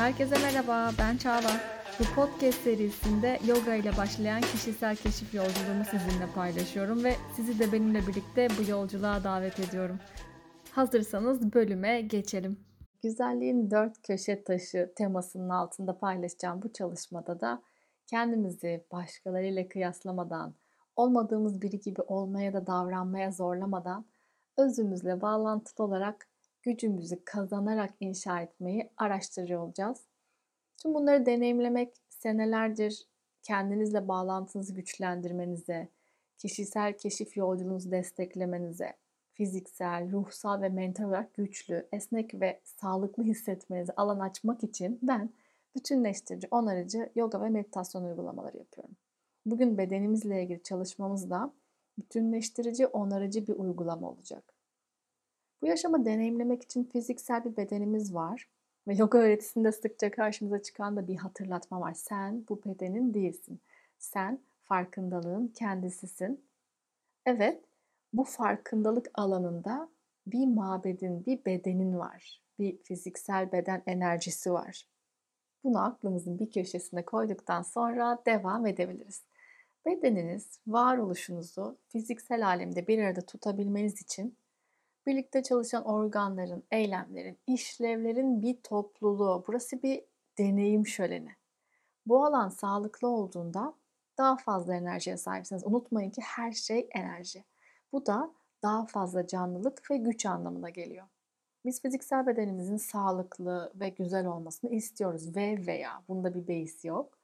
Herkese 0.00 0.34
merhaba, 0.38 0.90
ben 0.98 1.16
Çağla. 1.16 1.50
Bu 1.98 2.04
podcast 2.14 2.58
serisinde 2.58 3.38
yoga 3.46 3.74
ile 3.74 3.96
başlayan 3.96 4.40
kişisel 4.40 4.96
keşif 4.96 5.34
yolculuğumu 5.34 5.84
sizinle 5.84 6.26
paylaşıyorum 6.34 7.04
ve 7.04 7.12
sizi 7.36 7.58
de 7.58 7.72
benimle 7.72 8.06
birlikte 8.06 8.48
bu 8.58 8.70
yolculuğa 8.70 9.24
davet 9.24 9.60
ediyorum. 9.60 9.98
Hazırsanız 10.70 11.52
bölüme 11.52 12.00
geçelim. 12.00 12.60
Güzelliğin 13.02 13.70
dört 13.70 14.02
köşe 14.02 14.44
taşı 14.44 14.92
temasının 14.96 15.48
altında 15.48 15.98
paylaşacağım 15.98 16.62
bu 16.62 16.72
çalışmada 16.72 17.40
da 17.40 17.62
kendimizi 18.06 18.84
başkalarıyla 18.92 19.68
kıyaslamadan, 19.68 20.54
olmadığımız 20.96 21.62
biri 21.62 21.80
gibi 21.80 22.02
olmaya 22.02 22.52
da 22.52 22.66
davranmaya 22.66 23.32
zorlamadan 23.32 24.06
özümüzle 24.58 25.20
bağlantılı 25.20 25.86
olarak 25.86 26.29
gücümüzü 26.62 27.24
kazanarak 27.24 27.94
inşa 28.00 28.40
etmeyi 28.40 28.90
araştırıyor 28.96 29.60
olacağız. 29.60 30.00
Tüm 30.82 30.94
bunları 30.94 31.26
deneyimlemek 31.26 31.94
senelerdir 32.08 33.06
kendinizle 33.42 34.08
bağlantınızı 34.08 34.74
güçlendirmenize, 34.74 35.88
kişisel 36.38 36.98
keşif 36.98 37.36
yolculuğunuzu 37.36 37.90
desteklemenize, 37.90 38.92
fiziksel, 39.32 40.12
ruhsal 40.12 40.62
ve 40.62 40.68
mental 40.68 41.04
olarak 41.04 41.34
güçlü, 41.34 41.88
esnek 41.92 42.40
ve 42.40 42.60
sağlıklı 42.64 43.22
hissetmenize 43.22 43.92
alan 43.96 44.20
açmak 44.20 44.64
için 44.64 44.98
ben 45.02 45.30
bütünleştirici, 45.76 46.48
onarıcı 46.50 47.12
yoga 47.14 47.40
ve 47.40 47.48
meditasyon 47.48 48.04
uygulamaları 48.04 48.58
yapıyorum. 48.58 48.96
Bugün 49.46 49.78
bedenimizle 49.78 50.42
ilgili 50.42 50.62
çalışmamızda 50.62 51.52
bütünleştirici, 51.98 52.86
onarıcı 52.86 53.46
bir 53.46 53.52
uygulama 53.52 54.10
olacak. 54.10 54.59
Bu 55.62 55.66
yaşamı 55.66 56.04
deneyimlemek 56.04 56.62
için 56.62 56.84
fiziksel 56.84 57.44
bir 57.44 57.56
bedenimiz 57.56 58.14
var 58.14 58.48
ve 58.88 58.94
yoga 58.94 59.18
öğretisinde 59.18 59.72
sıkça 59.72 60.10
karşımıza 60.10 60.62
çıkan 60.62 60.96
da 60.96 61.08
bir 61.08 61.16
hatırlatma 61.16 61.80
var. 61.80 61.94
Sen 61.94 62.44
bu 62.48 62.60
bedenin 62.64 63.14
değilsin. 63.14 63.60
Sen 63.98 64.38
farkındalığın 64.64 65.48
kendisisin. 65.48 66.44
Evet, 67.26 67.64
bu 68.12 68.24
farkındalık 68.24 69.10
alanında 69.14 69.88
bir 70.26 70.46
mabedin, 70.46 71.26
bir 71.26 71.44
bedenin 71.44 71.98
var. 71.98 72.40
Bir 72.58 72.78
fiziksel 72.82 73.52
beden 73.52 73.82
enerjisi 73.86 74.52
var. 74.52 74.86
Bunu 75.64 75.84
aklımızın 75.84 76.38
bir 76.38 76.50
köşesine 76.50 77.04
koyduktan 77.04 77.62
sonra 77.62 78.22
devam 78.26 78.66
edebiliriz. 78.66 79.22
Bedeniniz 79.86 80.58
varoluşunuzu 80.66 81.76
fiziksel 81.88 82.46
alemde 82.46 82.86
bir 82.86 82.98
arada 82.98 83.20
tutabilmeniz 83.20 84.02
için 84.02 84.36
birlikte 85.10 85.42
çalışan 85.42 85.84
organların, 85.84 86.62
eylemlerin, 86.70 87.38
işlevlerin 87.46 88.42
bir 88.42 88.56
topluluğu. 88.62 89.44
Burası 89.46 89.82
bir 89.82 90.04
deneyim 90.38 90.86
şöleni. 90.86 91.30
Bu 92.06 92.24
alan 92.24 92.48
sağlıklı 92.48 93.08
olduğunda 93.08 93.74
daha 94.18 94.36
fazla 94.36 94.74
enerjiye 94.74 95.16
sahipsiniz. 95.16 95.66
Unutmayın 95.66 96.10
ki 96.10 96.20
her 96.24 96.52
şey 96.52 96.88
enerji. 96.94 97.44
Bu 97.92 98.06
da 98.06 98.30
daha 98.62 98.86
fazla 98.86 99.26
canlılık 99.26 99.90
ve 99.90 99.96
güç 99.96 100.26
anlamına 100.26 100.70
geliyor. 100.70 101.06
Biz 101.64 101.82
fiziksel 101.82 102.26
bedenimizin 102.26 102.76
sağlıklı 102.76 103.72
ve 103.74 103.88
güzel 103.88 104.26
olmasını 104.26 104.70
istiyoruz 104.70 105.36
ve 105.36 105.66
veya 105.66 106.02
bunda 106.08 106.34
bir 106.34 106.48
beis 106.48 106.84
yok. 106.84 107.18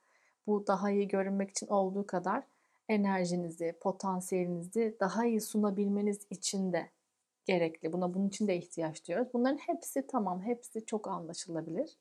Bu 0.47 0.67
daha 0.67 0.91
iyi 0.91 1.07
görünmek 1.07 1.49
için 1.49 1.67
olduğu 1.67 2.07
kadar 2.07 2.43
enerjinizi, 2.89 3.75
potansiyelinizi 3.81 4.97
daha 4.99 5.25
iyi 5.25 5.41
sunabilmeniz 5.41 6.27
için 6.29 6.73
de 6.73 6.89
gerekli. 7.47 7.93
Buna 7.93 8.13
bunun 8.13 8.27
için 8.27 8.47
de 8.47 8.57
ihtiyaç 8.57 9.07
duyuyoruz. 9.07 9.33
Bunların 9.33 9.57
hepsi 9.57 10.07
tamam, 10.07 10.41
hepsi 10.41 10.85
çok 10.85 11.07
anlaşılabilir. 11.07 11.97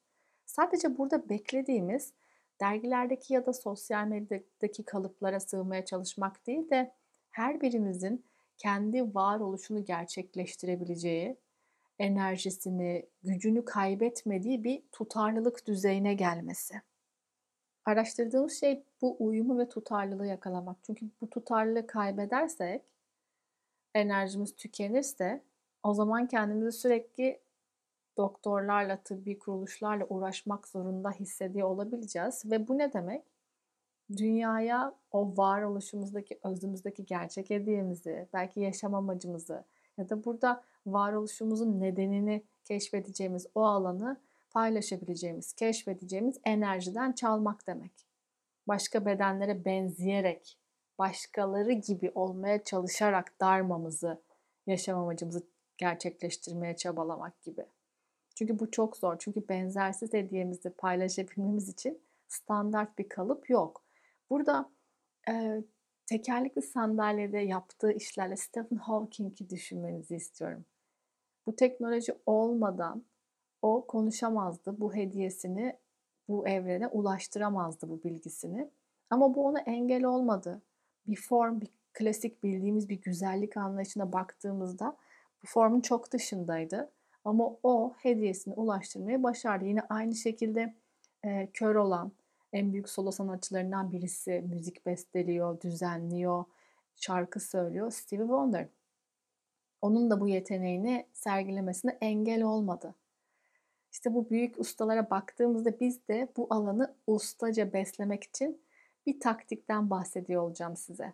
Sadece 0.46 0.98
burada 0.98 1.28
beklediğimiz 1.28 2.12
dergilerdeki 2.60 3.34
ya 3.34 3.46
da 3.46 3.52
sosyal 3.52 4.06
medyadaki 4.06 4.84
kalıplara 4.84 5.40
sığmaya 5.40 5.84
çalışmak 5.84 6.46
değil 6.46 6.70
de 6.70 6.92
her 7.30 7.60
birimizin 7.60 8.24
kendi 8.58 9.14
varoluşunu 9.14 9.84
gerçekleştirebileceği, 9.84 11.36
enerjisini, 11.98 13.06
gücünü 13.22 13.64
kaybetmediği 13.64 14.64
bir 14.64 14.82
tutarlılık 14.92 15.66
düzeyine 15.66 16.14
gelmesi. 16.14 16.74
Araştırdığımız 17.84 18.60
şey 18.60 18.84
bu 19.02 19.16
uyumu 19.18 19.58
ve 19.58 19.68
tutarlılığı 19.68 20.26
yakalamak. 20.26 20.76
Çünkü 20.82 21.06
bu 21.20 21.30
tutarlılığı 21.30 21.86
kaybedersek 21.86 22.82
enerjimiz 23.96 24.56
tükenirse 24.56 25.42
o 25.82 25.94
zaman 25.94 26.28
kendimizi 26.28 26.72
sürekli 26.72 27.40
doktorlarla, 28.16 28.96
tıbbi 28.96 29.38
kuruluşlarla 29.38 30.04
uğraşmak 30.04 30.68
zorunda 30.68 31.10
hissediyor 31.10 31.68
olabileceğiz. 31.68 32.50
Ve 32.50 32.68
bu 32.68 32.78
ne 32.78 32.92
demek? 32.92 33.22
Dünyaya 34.16 34.94
o 35.12 35.36
varoluşumuzdaki, 35.36 36.38
özümüzdeki 36.42 37.06
gerçek 37.06 37.50
hediyemizi, 37.50 38.28
belki 38.32 38.60
yaşam 38.60 38.94
amacımızı 38.94 39.64
ya 39.98 40.08
da 40.08 40.24
burada 40.24 40.62
varoluşumuzun 40.86 41.80
nedenini 41.80 42.42
keşfedeceğimiz 42.64 43.46
o 43.54 43.62
alanı 43.62 44.20
paylaşabileceğimiz, 44.50 45.52
keşfedeceğimiz 45.52 46.40
enerjiden 46.44 47.12
çalmak 47.12 47.66
demek. 47.66 47.92
Başka 48.68 49.06
bedenlere 49.06 49.64
benzeyerek 49.64 50.58
başkaları 50.98 51.72
gibi 51.72 52.12
olmaya 52.14 52.64
çalışarak 52.64 53.40
darmamızı, 53.40 54.22
yaşam 54.66 54.98
amacımızı 54.98 55.46
gerçekleştirmeye 55.78 56.76
çabalamak 56.76 57.42
gibi. 57.42 57.66
Çünkü 58.34 58.58
bu 58.58 58.70
çok 58.70 58.96
zor. 58.96 59.16
Çünkü 59.18 59.48
benzersiz 59.48 60.12
hediyemizi 60.12 60.70
paylaşabilmemiz 60.70 61.68
için 61.68 62.00
standart 62.28 62.98
bir 62.98 63.08
kalıp 63.08 63.50
yok. 63.50 63.84
Burada 64.30 64.70
e, 65.28 65.62
tekerlekli 66.06 66.62
sandalyede 66.62 67.38
yaptığı 67.38 67.92
işlerle 67.92 68.36
Stephen 68.36 68.76
Hawking'i 68.76 69.50
düşünmenizi 69.50 70.16
istiyorum. 70.16 70.64
Bu 71.46 71.56
teknoloji 71.56 72.12
olmadan 72.26 73.04
o 73.62 73.86
konuşamazdı. 73.86 74.80
Bu 74.80 74.94
hediyesini 74.94 75.78
bu 76.28 76.48
evrene 76.48 76.88
ulaştıramazdı 76.88 77.88
bu 77.88 78.02
bilgisini. 78.02 78.70
Ama 79.10 79.34
bu 79.34 79.46
ona 79.46 79.60
engel 79.60 80.04
olmadı 80.04 80.62
bir 81.08 81.16
form, 81.16 81.60
bir 81.60 81.68
klasik 81.92 82.42
bildiğimiz 82.42 82.88
bir 82.88 83.02
güzellik 83.02 83.56
anlayışına 83.56 84.12
baktığımızda 84.12 84.96
bu 85.42 85.46
formun 85.46 85.80
çok 85.80 86.12
dışındaydı. 86.12 86.90
Ama 87.24 87.56
o 87.62 87.94
hediyesini 87.98 88.54
ulaştırmayı 88.54 89.22
başardı. 89.22 89.64
Yine 89.64 89.80
aynı 89.80 90.14
şekilde 90.14 90.74
e, 91.24 91.48
kör 91.52 91.74
olan 91.74 92.12
en 92.52 92.72
büyük 92.72 92.88
solo 92.88 93.10
sanatçılarından 93.10 93.92
birisi 93.92 94.44
müzik 94.48 94.86
besteliyor, 94.86 95.60
düzenliyor, 95.60 96.44
şarkı 96.96 97.40
söylüyor. 97.40 97.90
Stevie 97.90 98.24
Wonder. 98.24 98.68
Onun 99.82 100.10
da 100.10 100.20
bu 100.20 100.28
yeteneğini 100.28 101.06
sergilemesine 101.12 101.98
engel 102.00 102.42
olmadı. 102.42 102.94
İşte 103.92 104.14
bu 104.14 104.30
büyük 104.30 104.60
ustalara 104.60 105.10
baktığımızda 105.10 105.80
biz 105.80 106.08
de 106.08 106.28
bu 106.36 106.46
alanı 106.50 106.94
ustaca 107.06 107.72
beslemek 107.72 108.24
için 108.24 108.60
bir 109.06 109.20
taktikten 109.20 109.90
bahsediyor 109.90 110.42
olacağım 110.42 110.76
size. 110.76 111.12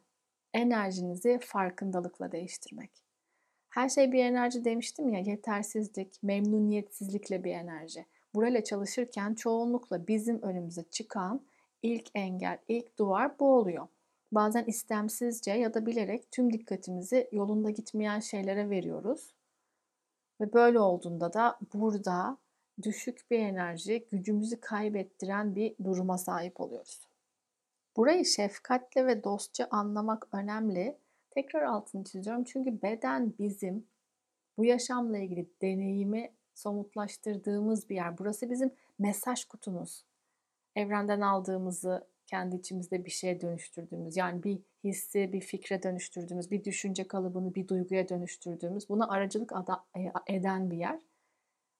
Enerjinizi 0.54 1.38
farkındalıkla 1.42 2.32
değiştirmek. 2.32 2.90
Her 3.68 3.88
şey 3.88 4.12
bir 4.12 4.24
enerji 4.24 4.64
demiştim 4.64 5.08
ya, 5.08 5.20
yetersizlik, 5.20 6.22
memnuniyetsizlikle 6.22 7.44
bir 7.44 7.52
enerji. 7.52 8.06
Burayla 8.34 8.64
çalışırken 8.64 9.34
çoğunlukla 9.34 10.06
bizim 10.06 10.42
önümüze 10.42 10.82
çıkan 10.90 11.40
ilk 11.82 12.10
engel, 12.14 12.58
ilk 12.68 12.98
duvar 12.98 13.38
bu 13.38 13.54
oluyor. 13.54 13.88
Bazen 14.32 14.64
istemsizce 14.64 15.50
ya 15.50 15.74
da 15.74 15.86
bilerek 15.86 16.30
tüm 16.30 16.52
dikkatimizi 16.52 17.28
yolunda 17.32 17.70
gitmeyen 17.70 18.20
şeylere 18.20 18.70
veriyoruz. 18.70 19.34
Ve 20.40 20.52
böyle 20.52 20.80
olduğunda 20.80 21.32
da 21.32 21.58
burada 21.74 22.36
düşük 22.82 23.30
bir 23.30 23.38
enerji, 23.38 24.06
gücümüzü 24.10 24.60
kaybettiren 24.60 25.54
bir 25.54 25.74
duruma 25.84 26.18
sahip 26.18 26.60
oluyoruz. 26.60 27.11
Burayı 27.96 28.24
şefkatle 28.24 29.06
ve 29.06 29.24
dostça 29.24 29.68
anlamak 29.70 30.28
önemli. 30.32 30.98
Tekrar 31.30 31.62
altını 31.62 32.04
çiziyorum 32.04 32.44
çünkü 32.44 32.82
beden 32.82 33.34
bizim 33.38 33.86
bu 34.58 34.64
yaşamla 34.64 35.18
ilgili 35.18 35.50
deneyimi 35.62 36.32
somutlaştırdığımız 36.54 37.90
bir 37.90 37.94
yer. 37.94 38.18
Burası 38.18 38.50
bizim 38.50 38.72
mesaj 38.98 39.44
kutumuz. 39.44 40.04
Evrenden 40.76 41.20
aldığımızı 41.20 42.06
kendi 42.26 42.56
içimizde 42.56 43.04
bir 43.04 43.10
şeye 43.10 43.40
dönüştürdüğümüz, 43.40 44.16
yani 44.16 44.42
bir 44.42 44.58
hissi 44.84 45.32
bir 45.32 45.40
fikre 45.40 45.82
dönüştürdüğümüz, 45.82 46.50
bir 46.50 46.64
düşünce 46.64 47.08
kalıbını 47.08 47.54
bir 47.54 47.68
duyguya 47.68 48.08
dönüştürdüğümüz, 48.08 48.88
buna 48.88 49.08
aracılık 49.08 49.52
e, 49.96 50.34
eden 50.34 50.70
bir 50.70 50.76
yer. 50.76 51.00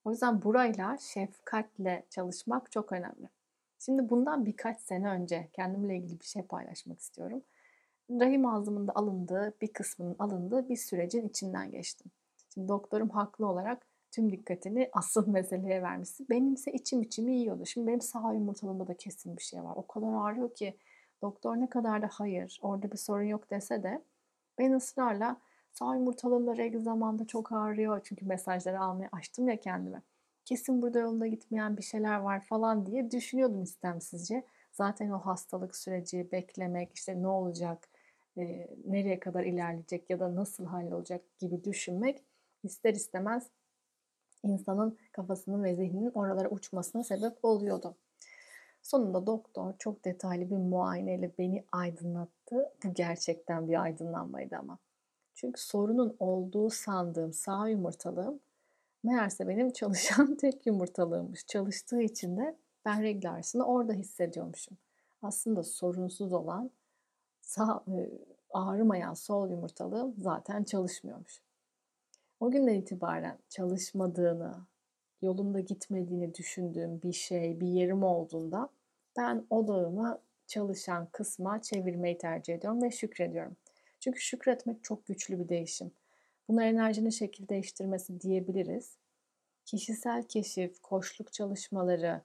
O 0.04 0.10
yüzden 0.10 0.42
burayla 0.42 0.98
şefkatle 0.98 2.06
çalışmak 2.10 2.72
çok 2.72 2.92
önemli. 2.92 3.28
Şimdi 3.84 4.08
bundan 4.10 4.46
birkaç 4.46 4.80
sene 4.80 5.08
önce 5.08 5.48
kendimle 5.52 5.96
ilgili 5.96 6.20
bir 6.20 6.24
şey 6.24 6.42
paylaşmak 6.42 7.00
istiyorum. 7.00 7.42
Rahim 8.10 8.46
ağzımında 8.46 8.92
alındığı, 8.94 9.54
bir 9.60 9.72
kısmının 9.72 10.16
alındığı 10.18 10.68
bir 10.68 10.76
sürecin 10.76 11.28
içinden 11.28 11.70
geçtim. 11.70 12.10
Şimdi 12.54 12.68
doktorum 12.68 13.08
haklı 13.08 13.46
olarak 13.46 13.86
tüm 14.10 14.32
dikkatini 14.32 14.90
asıl 14.92 15.28
meseleye 15.28 15.82
vermişsin. 15.82 16.26
Benimse 16.30 16.72
içim 16.72 17.02
içimi 17.02 17.36
yiyordu. 17.36 17.66
Şimdi 17.66 17.86
benim 17.86 18.00
sağ 18.00 18.32
yumurtalığımda 18.32 18.86
da 18.86 18.94
kesin 18.96 19.36
bir 19.36 19.42
şey 19.42 19.64
var. 19.64 19.72
O 19.76 19.86
kadar 19.86 20.12
ağrıyor 20.12 20.54
ki 20.54 20.76
doktor 21.22 21.56
ne 21.56 21.68
kadar 21.68 22.02
da 22.02 22.08
hayır 22.12 22.58
orada 22.62 22.92
bir 22.92 22.98
sorun 22.98 23.24
yok 23.24 23.50
dese 23.50 23.82
de 23.82 24.04
ben 24.58 24.72
ısrarla 24.72 25.40
sağ 25.72 25.94
yumurtalığımda 25.94 26.56
regl 26.56 26.78
zamanda 26.78 27.26
çok 27.26 27.52
ağrıyor. 27.52 28.00
Çünkü 28.04 28.26
mesajları 28.26 28.80
almaya 28.80 29.08
açtım 29.12 29.48
ya 29.48 29.60
kendime. 29.60 30.02
Kesin 30.44 30.82
burada 30.82 30.98
yolunda 30.98 31.26
gitmeyen 31.26 31.76
bir 31.76 31.82
şeyler 31.82 32.16
var 32.16 32.40
falan 32.40 32.86
diye 32.86 33.10
düşünüyordum 33.10 33.62
istemsizce. 33.62 34.44
Zaten 34.72 35.10
o 35.10 35.18
hastalık 35.18 35.76
süreci, 35.76 36.32
beklemek, 36.32 36.94
işte 36.94 37.22
ne 37.22 37.28
olacak, 37.28 37.88
e, 38.36 38.68
nereye 38.84 39.20
kadar 39.20 39.44
ilerleyecek 39.44 40.10
ya 40.10 40.20
da 40.20 40.34
nasıl 40.34 40.66
hallolacak 40.66 41.38
gibi 41.38 41.64
düşünmek 41.64 42.24
ister 42.64 42.94
istemez 42.94 43.50
insanın 44.42 44.98
kafasının 45.12 45.64
ve 45.64 45.74
zihninin 45.74 46.10
oralara 46.14 46.48
uçmasına 46.48 47.04
sebep 47.04 47.44
oluyordu. 47.44 47.96
Sonunda 48.82 49.26
doktor 49.26 49.74
çok 49.78 50.04
detaylı 50.04 50.50
bir 50.50 50.56
muayeneyle 50.56 51.32
beni 51.38 51.64
aydınlattı. 51.72 52.72
Bu 52.84 52.94
gerçekten 52.94 53.68
bir 53.68 53.82
aydınlanmaydı 53.82 54.56
ama. 54.56 54.78
Çünkü 55.34 55.60
sorunun 55.62 56.16
olduğu 56.18 56.70
sandığım 56.70 57.32
sağ 57.32 57.68
yumurtalığım 57.68 58.40
meğerse 59.02 59.48
benim 59.48 59.70
çalışan 59.70 60.34
tek 60.40 60.66
yumurtalığımmış. 60.66 61.46
Çalıştığı 61.46 62.02
için 62.02 62.36
de 62.36 62.56
ben 62.84 63.02
regl 63.02 63.30
ağrısını 63.30 63.64
orada 63.64 63.92
hissediyormuşum. 63.92 64.78
Aslında 65.22 65.62
sorunsuz 65.62 66.32
olan 66.32 66.70
sağ, 67.40 67.84
e, 67.88 68.10
ağrımayan 68.50 69.14
sol 69.14 69.50
yumurtalığım 69.50 70.14
zaten 70.18 70.64
çalışmıyormuş. 70.64 71.42
O 72.40 72.50
günden 72.50 72.74
itibaren 72.74 73.38
çalışmadığını, 73.48 74.66
yolunda 75.22 75.60
gitmediğini 75.60 76.34
düşündüğüm 76.34 77.02
bir 77.02 77.12
şey, 77.12 77.60
bir 77.60 77.66
yerim 77.66 78.02
olduğunda 78.02 78.68
ben 79.16 79.46
odağımı 79.50 80.20
çalışan 80.46 81.08
kısma 81.12 81.62
çevirmeyi 81.62 82.18
tercih 82.18 82.54
ediyorum 82.54 82.82
ve 82.82 82.90
şükrediyorum. 82.90 83.56
Çünkü 84.00 84.20
şükretmek 84.20 84.84
çok 84.84 85.06
güçlü 85.06 85.38
bir 85.38 85.48
değişim. 85.48 85.92
Buna 86.48 86.64
enerjinin 86.64 87.10
şekil 87.10 87.48
değiştirmesi 87.48 88.20
diyebiliriz. 88.20 88.96
Kişisel 89.64 90.22
keşif, 90.22 90.82
koşluk 90.82 91.32
çalışmaları, 91.32 92.20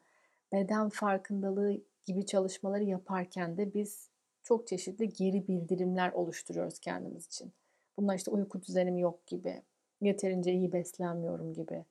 beden 0.54 0.90
farkındalığı 0.90 1.82
gibi 2.06 2.26
çalışmaları 2.26 2.84
yaparken 2.84 3.58
de 3.58 3.74
biz 3.74 4.10
çok 4.44 4.68
çeşitli 4.68 5.10
geri 5.10 5.48
bildirimler 5.48 6.12
oluşturuyoruz 6.12 6.80
kendimiz 6.80 7.26
için. 7.26 7.52
Bunlar 7.98 8.16
işte 8.16 8.32
uyku 8.32 8.62
düzenim 8.62 8.98
yok 8.98 9.28
gibi, 9.28 9.62
yeterince 10.02 10.54
iyi 10.54 10.74
beslenmiyorum 10.74 11.54
gibi, 11.54 11.86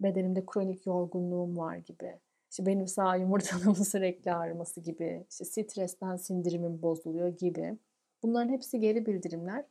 bedenimde 0.00 0.46
kronik 0.46 0.86
yorgunluğum 0.86 1.56
var 1.56 1.76
gibi, 1.76 2.18
işte 2.50 2.66
benim 2.66 2.86
sağ 2.86 3.16
yumurtalığımın 3.22 3.74
sürekli 3.74 4.32
ağrıması 4.32 4.80
gibi, 4.80 5.24
işte 5.30 5.44
stresten 5.44 6.16
sindirimim 6.16 6.82
bozuluyor 6.82 7.28
gibi. 7.28 7.78
Bunların 8.22 8.52
hepsi 8.52 8.80
geri 8.80 9.06
bildirimler 9.06 9.64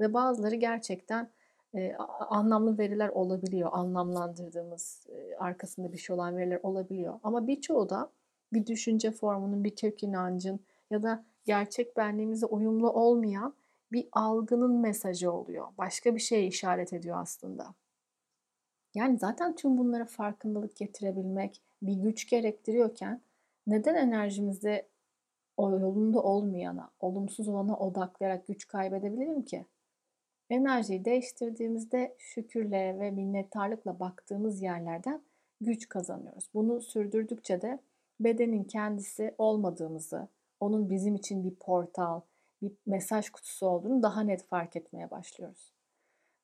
ve 0.00 0.14
bazıları 0.14 0.54
gerçekten 0.54 1.30
anlamlı 2.28 2.78
veriler 2.78 3.08
olabiliyor. 3.08 3.70
Anlamlandırdığımız, 3.72 5.06
arkasında 5.38 5.92
bir 5.92 5.98
şey 5.98 6.14
olan 6.14 6.36
veriler 6.36 6.60
olabiliyor. 6.62 7.20
Ama 7.22 7.46
birçoğu 7.46 7.88
da 7.88 8.10
bir 8.52 8.66
düşünce 8.66 9.10
formunun, 9.10 9.64
bir 9.64 9.76
kök 9.76 10.02
inancın 10.02 10.60
ya 10.90 11.02
da 11.02 11.24
gerçek 11.44 11.96
benliğimize 11.96 12.46
uyumlu 12.46 12.90
olmayan 12.90 13.54
bir 13.92 14.08
algının 14.12 14.80
mesajı 14.80 15.32
oluyor. 15.32 15.66
Başka 15.78 16.14
bir 16.14 16.20
şeye 16.20 16.46
işaret 16.46 16.92
ediyor 16.92 17.18
aslında. 17.20 17.74
Yani 18.94 19.18
zaten 19.18 19.56
tüm 19.56 19.78
bunlara 19.78 20.04
farkındalık 20.04 20.76
getirebilmek 20.76 21.62
bir 21.82 21.94
güç 21.94 22.28
gerektiriyorken 22.28 23.20
neden 23.66 23.94
enerjimizi 23.94 24.86
o 25.56 25.70
yolunda 25.70 26.22
olmayana, 26.22 26.90
olumsuz 27.00 27.48
olana 27.48 27.76
odaklayarak 27.76 28.46
güç 28.46 28.66
kaybedebilirim 28.66 29.42
ki? 29.42 29.66
Enerjiyi 30.50 31.04
değiştirdiğimizde 31.04 32.16
şükürle 32.18 32.98
ve 33.00 33.10
minnettarlıkla 33.10 34.00
baktığımız 34.00 34.62
yerlerden 34.62 35.22
güç 35.60 35.88
kazanıyoruz. 35.88 36.48
Bunu 36.54 36.80
sürdürdükçe 36.80 37.62
de 37.62 37.78
bedenin 38.20 38.64
kendisi 38.64 39.34
olmadığımızı, 39.38 40.28
onun 40.60 40.90
bizim 40.90 41.14
için 41.14 41.44
bir 41.44 41.54
portal, 41.54 42.20
bir 42.62 42.72
mesaj 42.86 43.30
kutusu 43.30 43.66
olduğunu 43.66 44.02
daha 44.02 44.20
net 44.20 44.46
fark 44.46 44.76
etmeye 44.76 45.10
başlıyoruz. 45.10 45.72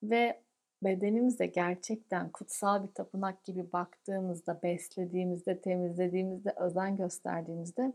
Ve 0.02 0.41
bedenimize 0.82 1.47
gerçekten 1.47 2.31
kutsal 2.31 2.82
bir 2.82 2.93
tapınak 2.93 3.44
gibi 3.44 3.73
baktığımızda, 3.73 4.62
beslediğimizde, 4.62 5.61
temizlediğimizde, 5.61 6.55
özen 6.56 6.97
gösterdiğimizde 6.97 7.93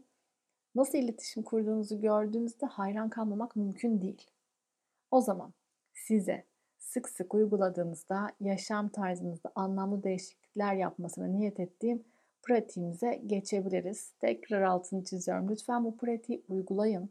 nasıl 0.75 0.97
iletişim 0.97 1.43
kurduğunuzu 1.43 2.01
gördüğünüzde 2.01 2.65
hayran 2.65 3.09
kalmamak 3.09 3.55
mümkün 3.55 4.01
değil. 4.01 4.31
O 5.11 5.21
zaman 5.21 5.53
size 5.95 6.43
sık 6.77 7.09
sık 7.09 7.33
uyguladığınızda 7.33 8.29
yaşam 8.39 8.89
tarzınızda 8.89 9.51
anlamlı 9.55 10.03
değişiklikler 10.03 10.75
yapmasına 10.75 11.27
niyet 11.27 11.59
ettiğim 11.59 12.03
pratiğimize 12.41 13.21
geçebiliriz. 13.25 14.13
Tekrar 14.19 14.61
altını 14.61 15.03
çiziyorum. 15.03 15.49
Lütfen 15.49 15.85
bu 15.85 15.97
pratiği 15.97 16.43
uygulayın. 16.49 17.09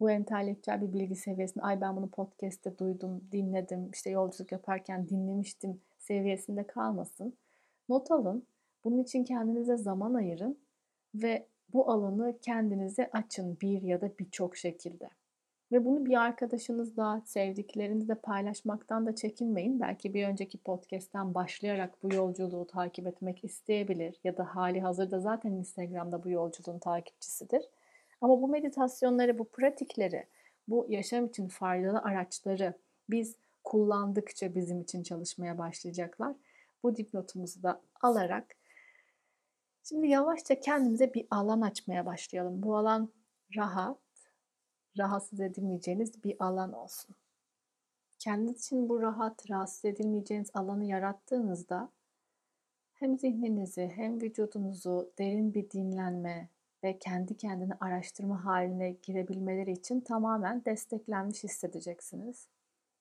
Bu 0.00 0.10
entelektüel 0.10 0.82
bir 0.82 0.92
bilgi 0.92 1.16
seviyesinde 1.16 1.64
ay 1.64 1.80
ben 1.80 1.96
bunu 1.96 2.10
podcast'te 2.10 2.78
duydum, 2.78 3.24
dinledim, 3.32 3.90
işte 3.90 4.10
yolculuk 4.10 4.52
yaparken 4.52 5.08
dinlemiştim 5.08 5.80
seviyesinde 5.98 6.66
kalmasın. 6.66 7.36
Not 7.88 8.10
alın. 8.10 8.46
Bunun 8.84 8.98
için 8.98 9.24
kendinize 9.24 9.76
zaman 9.76 10.14
ayırın 10.14 10.58
ve 11.14 11.46
bu 11.72 11.90
alanı 11.90 12.38
kendinize 12.42 13.10
açın 13.12 13.58
bir 13.60 13.82
ya 13.82 14.00
da 14.00 14.18
birçok 14.18 14.56
şekilde. 14.56 15.10
Ve 15.72 15.84
bunu 15.84 16.06
bir 16.06 16.20
arkadaşınızla, 16.20 17.22
sevdiklerinizle 17.24 18.14
paylaşmaktan 18.14 19.06
da 19.06 19.14
çekinmeyin. 19.14 19.80
Belki 19.80 20.14
bir 20.14 20.26
önceki 20.26 20.58
podcast'ten 20.58 21.34
başlayarak 21.34 22.02
bu 22.02 22.14
yolculuğu 22.14 22.66
takip 22.66 23.06
etmek 23.06 23.44
isteyebilir 23.44 24.20
ya 24.24 24.36
da 24.36 24.44
hali 24.56 24.80
hazırda 24.80 25.20
zaten 25.20 25.52
Instagram'da 25.52 26.24
bu 26.24 26.30
yolculuğun 26.30 26.78
takipçisidir. 26.78 27.62
Ama 28.20 28.42
bu 28.42 28.48
meditasyonları, 28.48 29.38
bu 29.38 29.44
pratikleri, 29.44 30.26
bu 30.68 30.86
yaşam 30.88 31.26
için 31.26 31.48
faydalı 31.48 31.98
araçları 31.98 32.74
biz 33.10 33.36
kullandıkça 33.64 34.54
bizim 34.54 34.80
için 34.80 35.02
çalışmaya 35.02 35.58
başlayacaklar. 35.58 36.34
Bu 36.82 36.96
dipnotumuzu 36.96 37.62
da 37.62 37.80
alarak 38.00 38.56
şimdi 39.84 40.06
yavaşça 40.06 40.60
kendimize 40.60 41.14
bir 41.14 41.26
alan 41.30 41.60
açmaya 41.60 42.06
başlayalım. 42.06 42.62
Bu 42.62 42.76
alan 42.76 43.08
rahat, 43.56 43.96
rahatsız 44.98 45.40
edilmeyeceğiniz 45.40 46.24
bir 46.24 46.36
alan 46.44 46.72
olsun. 46.72 47.16
Kendiniz 48.18 48.58
için 48.58 48.88
bu 48.88 49.02
rahat, 49.02 49.50
rahatsız 49.50 49.84
edilmeyeceğiniz 49.84 50.50
alanı 50.54 50.84
yarattığınızda 50.84 51.90
hem 52.94 53.18
zihninizi 53.18 53.92
hem 53.96 54.22
vücudunuzu 54.22 55.12
derin 55.18 55.54
bir 55.54 55.70
dinlenme 55.70 56.48
ve 56.84 56.98
kendi 56.98 57.36
kendini 57.36 57.74
araştırma 57.80 58.44
haline 58.44 58.90
girebilmeleri 58.90 59.72
için 59.72 60.00
tamamen 60.00 60.64
desteklenmiş 60.64 61.44
hissedeceksiniz. 61.44 62.48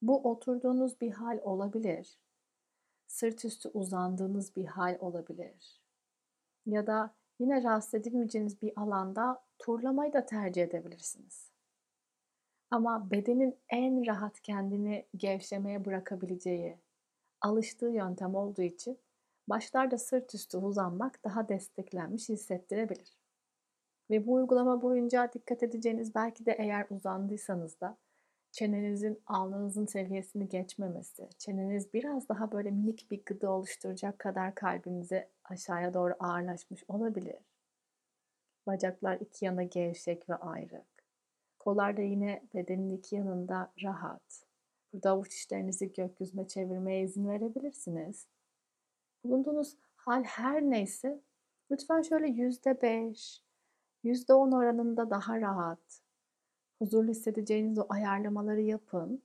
Bu 0.02 0.30
oturduğunuz 0.32 1.02
bir 1.02 1.12
hal 1.12 1.40
olabilir. 1.44 2.18
Sırt 3.08 3.46
üstü 3.46 3.70
uzandığınız 3.70 4.56
bir 4.56 4.66
hal 4.66 4.98
olabilir. 5.00 5.82
Ya 6.66 6.88
da 6.88 7.14
yine 7.40 7.64
rahatsız 7.64 7.94
edilmeyeceğiniz 7.94 8.62
bir 8.62 8.74
alanda 8.76 9.44
turlamayı 9.60 10.14
da 10.14 10.26
tercih 10.26 10.64
edebilirsiniz. 10.64 11.51
Ama 12.72 13.12
bedenin 13.12 13.58
en 13.70 14.08
rahat 14.08 14.42
kendini 14.42 15.06
gevşemeye 15.18 15.86
bırakabileceği, 15.86 16.78
alıştığı 17.42 17.90
yöntem 17.90 18.36
olduğu 18.36 18.62
için 18.62 19.00
başlarda 19.48 19.98
sırt 19.98 20.36
üstü 20.36 20.58
uzanmak 20.58 21.24
daha 21.24 21.50
desteklenmiş 21.50 22.30
hissettirebilir. 22.30 23.18
Ve 24.10 24.28
bu 24.28 24.34
uygulama 24.34 24.82
boyunca 24.82 25.34
dikkat 25.34 25.64
edeceğiniz 25.64 26.16
belki 26.16 26.46
de 26.46 26.52
eğer 26.52 26.88
uzandıysanız 26.90 27.82
da 27.82 27.98
çenenizin 28.52 29.22
alnınızın 29.28 29.86
seviyesini 29.86 30.50
geçmemesi, 30.50 31.30
çeneniz 31.38 31.94
biraz 31.94 32.30
daha 32.30 32.52
böyle 32.52 32.72
minik 32.72 33.12
bir 33.12 33.26
gıda 33.26 33.52
oluşturacak 33.52 34.20
kadar 34.20 34.56
kalbinize 34.56 35.30
aşağıya 35.44 35.94
doğru 35.94 36.14
ağırlaşmış 36.20 36.84
olabilir. 36.88 37.36
Bacaklar 38.68 39.18
iki 39.20 39.46
yana 39.46 39.64
gevşek 39.64 40.30
ve 40.30 40.36
ayrı. 40.36 40.84
Kollar 41.64 41.98
da 41.98 42.02
yine 42.02 42.44
bedenin 42.54 42.90
iki 42.90 43.16
yanında 43.16 43.74
rahat. 43.84 44.46
Burada 44.94 45.10
avuç 45.10 45.36
içlerinizi 45.36 45.94
gökyüzüne 45.94 46.48
çevirmeye 46.48 47.04
izin 47.04 47.28
verebilirsiniz. 47.28 48.28
Bulunduğunuz 49.24 49.78
hal 49.96 50.24
her 50.24 50.62
neyse 50.62 51.22
lütfen 51.72 52.02
şöyle 52.02 52.28
yüzde 52.28 52.82
beş, 52.82 53.44
yüzde 54.04 54.34
on 54.34 54.52
oranında 54.52 55.10
daha 55.10 55.42
rahat, 55.42 56.02
huzurlu 56.80 57.12
hissedeceğiniz 57.12 57.80
o 57.80 57.86
ayarlamaları 57.90 58.62
yapın. 58.62 59.24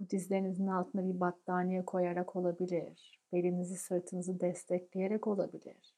Bu 0.00 0.10
dizlerinizin 0.10 0.66
altına 0.66 1.14
bir 1.14 1.20
battaniye 1.20 1.84
koyarak 1.84 2.36
olabilir. 2.36 3.20
Belinizi, 3.32 3.76
sırtınızı 3.76 4.40
destekleyerek 4.40 5.26
olabilir. 5.26 5.95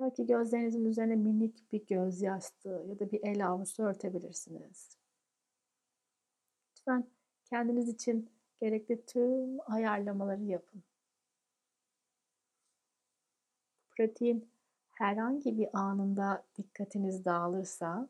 Belki 0.00 0.26
gözlerinizin 0.26 0.84
üzerine 0.84 1.16
minik 1.16 1.72
bir 1.72 1.86
göz 1.86 2.22
yastığı 2.22 2.84
ya 2.88 2.98
da 2.98 3.10
bir 3.10 3.20
el 3.22 3.46
avucu 3.46 3.82
örtebilirsiniz. 3.82 4.96
Lütfen 6.70 7.06
kendiniz 7.44 7.88
için 7.88 8.30
gerekli 8.60 9.06
tüm 9.06 9.58
ayarlamaları 9.72 10.42
yapın. 10.42 10.82
Pratiğin 13.90 14.48
herhangi 14.92 15.58
bir 15.58 15.78
anında 15.78 16.44
dikkatiniz 16.56 17.24
dağılırsa 17.24 18.08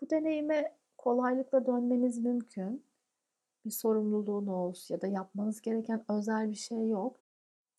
bu 0.00 0.10
deneyime 0.10 0.76
kolaylıkla 0.98 1.66
dönmeniz 1.66 2.18
mümkün. 2.18 2.84
Bir 3.64 3.70
sorumluluğunuz 3.70 4.90
ya 4.90 5.00
da 5.00 5.06
yapmanız 5.06 5.60
gereken 5.60 6.04
özel 6.08 6.50
bir 6.50 6.56
şey 6.56 6.88
yok. 6.88 7.20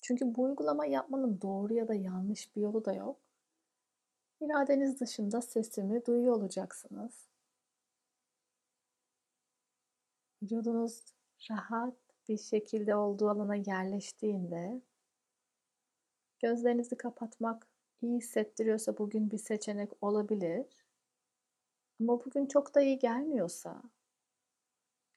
Çünkü 0.02 0.36
bu 0.36 0.44
uygulama 0.44 0.86
yapmanın 0.86 1.42
doğru 1.42 1.74
ya 1.74 1.88
da 1.88 1.94
yanlış 1.94 2.56
bir 2.56 2.62
yolu 2.62 2.86
da 2.86 2.94
yok. 2.94 3.20
İradeniz 4.42 5.00
dışında 5.00 5.42
sesimi 5.42 6.06
duyuyor 6.06 6.36
olacaksınız. 6.36 7.30
Vücudunuz 10.44 11.04
rahat 11.52 11.96
bir 12.28 12.38
şekilde 12.38 12.96
olduğu 12.96 13.30
alana 13.30 13.56
yerleştiğinde 13.56 14.82
gözlerinizi 16.40 16.98
kapatmak 16.98 17.68
iyi 18.02 18.18
hissettiriyorsa 18.18 18.98
bugün 18.98 19.32
bir 19.32 19.38
seçenek 19.38 19.92
olabilir. 20.04 20.66
Ama 22.00 22.26
bugün 22.26 22.46
çok 22.46 22.76
da 22.76 22.82
iyi 22.82 23.00
gelmiyorsa 23.00 23.82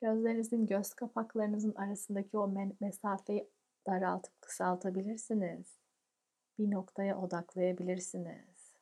gözlerinizin 0.01 0.67
göz 0.67 0.95
kapaklarınızın 0.95 1.75
arasındaki 1.75 2.39
o 2.39 2.55
mesafeyi 2.81 3.49
daraltıp 3.87 4.41
kısaltabilirsiniz. 4.41 5.67
Bir 6.59 6.71
noktaya 6.71 7.19
odaklayabilirsiniz. 7.19 8.75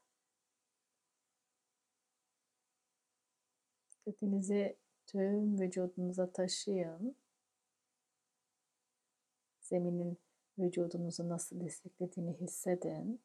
Dikkatinizi 3.91 4.77
tüm 5.07 5.61
vücudunuza 5.61 6.33
taşıyın. 6.33 7.17
Zeminin 9.61 10.19
vücudunuzu 10.59 11.29
nasıl 11.29 11.61
desteklediğini 11.61 12.41
hissedin. 12.41 13.23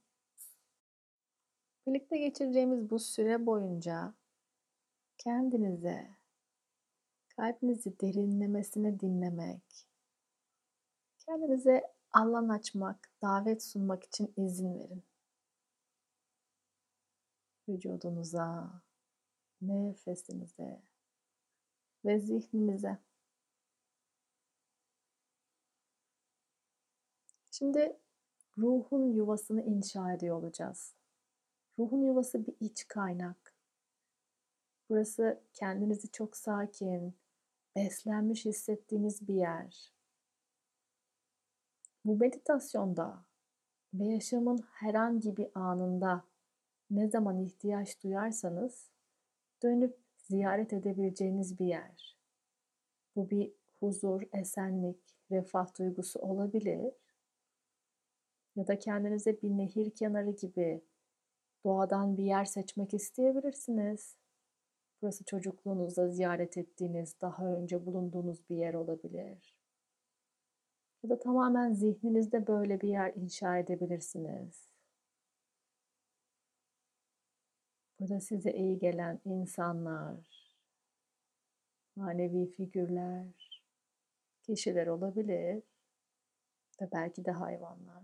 Birlikte 1.87 2.17
geçireceğimiz 2.17 2.89
bu 2.89 2.99
süre 2.99 3.45
boyunca 3.45 4.13
kendinize 5.17 6.07
kalbinizi 7.27 7.99
derinlemesine 7.99 8.99
dinlemek, 8.99 9.87
kendinize 11.27 11.83
alan 12.11 12.49
açmak, 12.49 13.09
davet 13.21 13.63
sunmak 13.63 14.03
için 14.03 14.33
izin 14.37 14.79
verin. 14.79 15.03
Vücudunuza, 17.69 18.81
nefesinize 19.61 20.81
ve 22.05 22.19
zihninize. 22.19 22.97
Şimdi 27.51 27.97
ruhun 28.57 29.13
yuvasını 29.13 29.61
inşa 29.61 30.13
ediyor 30.13 30.37
olacağız. 30.37 30.93
Ruhun 31.79 32.01
yuvası 32.05 32.47
bir 32.47 32.55
iç 32.59 32.87
kaynak. 32.87 33.53
Burası 34.89 35.41
kendinizi 35.53 36.11
çok 36.11 36.37
sakin, 36.37 37.15
beslenmiş 37.75 38.45
hissettiğiniz 38.45 39.27
bir 39.27 39.33
yer. 39.33 39.96
Bu 42.07 42.17
meditasyonda 42.17 43.25
ve 43.93 44.05
yaşamın 44.05 44.57
herhangi 44.71 45.37
bir 45.37 45.47
anında 45.55 46.23
ne 46.89 47.09
zaman 47.09 47.39
ihtiyaç 47.39 48.03
duyarsanız 48.03 48.89
dönüp 49.63 49.97
ziyaret 50.17 50.73
edebileceğiniz 50.73 51.59
bir 51.59 51.65
yer. 51.65 52.17
Bu 53.15 53.29
bir 53.29 53.51
huzur, 53.79 54.21
esenlik, 54.33 54.99
refah 55.31 55.79
duygusu 55.79 56.19
olabilir. 56.19 56.93
Ya 58.55 58.67
da 58.67 58.79
kendinize 58.79 59.41
bir 59.41 59.49
nehir 59.49 59.89
kenarı 59.89 60.31
gibi 60.31 60.81
doğadan 61.63 62.17
bir 62.17 62.23
yer 62.23 62.45
seçmek 62.45 62.93
isteyebilirsiniz. 62.93 64.15
Burası 65.01 65.23
çocukluğunuzda 65.23 66.09
ziyaret 66.09 66.57
ettiğiniz, 66.57 67.21
daha 67.21 67.45
önce 67.45 67.85
bulunduğunuz 67.85 68.49
bir 68.49 68.55
yer 68.55 68.73
olabilir. 68.73 69.56
Ya 71.07 71.11
da 71.11 71.19
tamamen 71.19 71.73
zihninizde 71.73 72.47
böyle 72.47 72.81
bir 72.81 72.87
yer 72.87 73.13
inşa 73.15 73.57
edebilirsiniz. 73.57 74.69
Burada 77.99 78.19
size 78.19 78.51
iyi 78.51 78.79
gelen 78.79 79.21
insanlar, 79.25 80.17
manevi 81.95 82.51
figürler, 82.51 83.61
kişiler 84.43 84.87
olabilir 84.87 85.63
ve 86.81 86.89
belki 86.91 87.25
de 87.25 87.31
hayvanlar. 87.31 88.03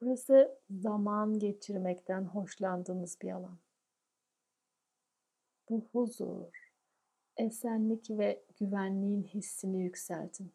Burası 0.00 0.58
zaman 0.70 1.38
geçirmekten 1.38 2.24
hoşlandığınız 2.24 3.18
bir 3.22 3.32
alan. 3.32 3.58
Bu 5.68 5.88
huzur, 5.92 6.63
esenlik 7.36 8.10
ve 8.10 8.44
güvenliğin 8.60 9.22
hissini 9.22 9.82
yükseltin. 9.82 10.52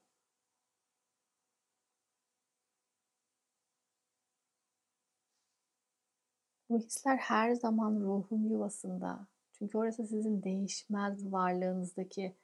Bu 6.70 6.80
hisler 6.80 7.18
her 7.18 7.54
zaman 7.56 8.00
ruhun 8.00 8.50
yuvasında. 8.50 9.28
Çünkü 9.54 9.78
orası 9.78 10.08
sizin 10.08 10.44
değişmez 10.44 11.32
varlığınızdaki 11.32 12.36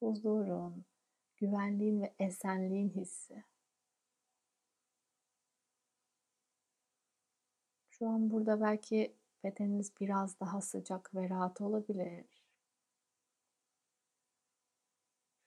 huzurun, 0.00 0.84
güvenliğin 1.36 2.02
ve 2.02 2.14
esenliğin 2.18 2.88
hissi. 2.88 3.44
Şu 7.90 8.08
an 8.08 8.30
burada 8.30 8.60
belki 8.60 9.14
bedeniniz 9.44 9.92
biraz 10.00 10.40
daha 10.40 10.60
sıcak 10.60 11.14
ve 11.14 11.28
rahat 11.28 11.60
olabilir. 11.60 12.33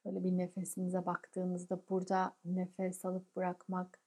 Şöyle 0.08 0.24
bir 0.24 0.38
nefesinize 0.38 1.06
baktığınızda 1.06 1.80
burada 1.90 2.36
nefes 2.46 3.06
alıp 3.06 3.36
bırakmak 3.36 4.00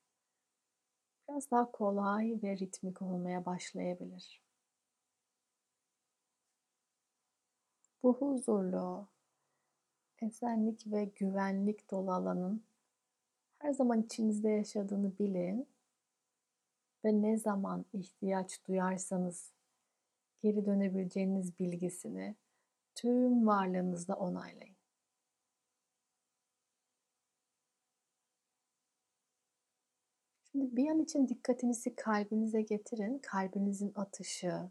biraz 1.29 1.51
daha 1.51 1.73
kolay 1.73 2.39
ve 2.43 2.57
ritmik 2.57 3.03
olmaya 3.03 3.47
başlayabilir. 3.47 4.43
Bu 8.03 8.15
huzurlu, 8.15 9.09
esenlik 10.23 10.87
ve 10.87 11.05
güvenlik 11.05 11.91
dolu 11.91 12.13
alanın 12.13 12.63
her 13.59 13.73
zaman 13.73 14.03
içinizde 14.03 14.49
yaşadığını 14.49 15.19
bilin 15.19 15.69
ve 17.05 17.23
ne 17.23 17.39
zaman 17.39 17.85
ihtiyaç 17.93 18.67
duyarsanız 18.69 19.53
geri 20.43 20.67
dönebileceğiniz 20.67 21.59
bilgisini 21.59 22.37
tüm 22.95 23.47
varlığınızda 23.47 24.15
onaylayın. 24.15 24.70
Şimdi 30.53 30.77
bir 30.77 30.91
an 30.91 30.99
için 30.99 31.29
dikkatinizi 31.29 31.97
kalbinize 31.97 32.63
getirin. 32.63 33.19
Kalbinizin 33.19 33.93
atışı, 33.95 34.71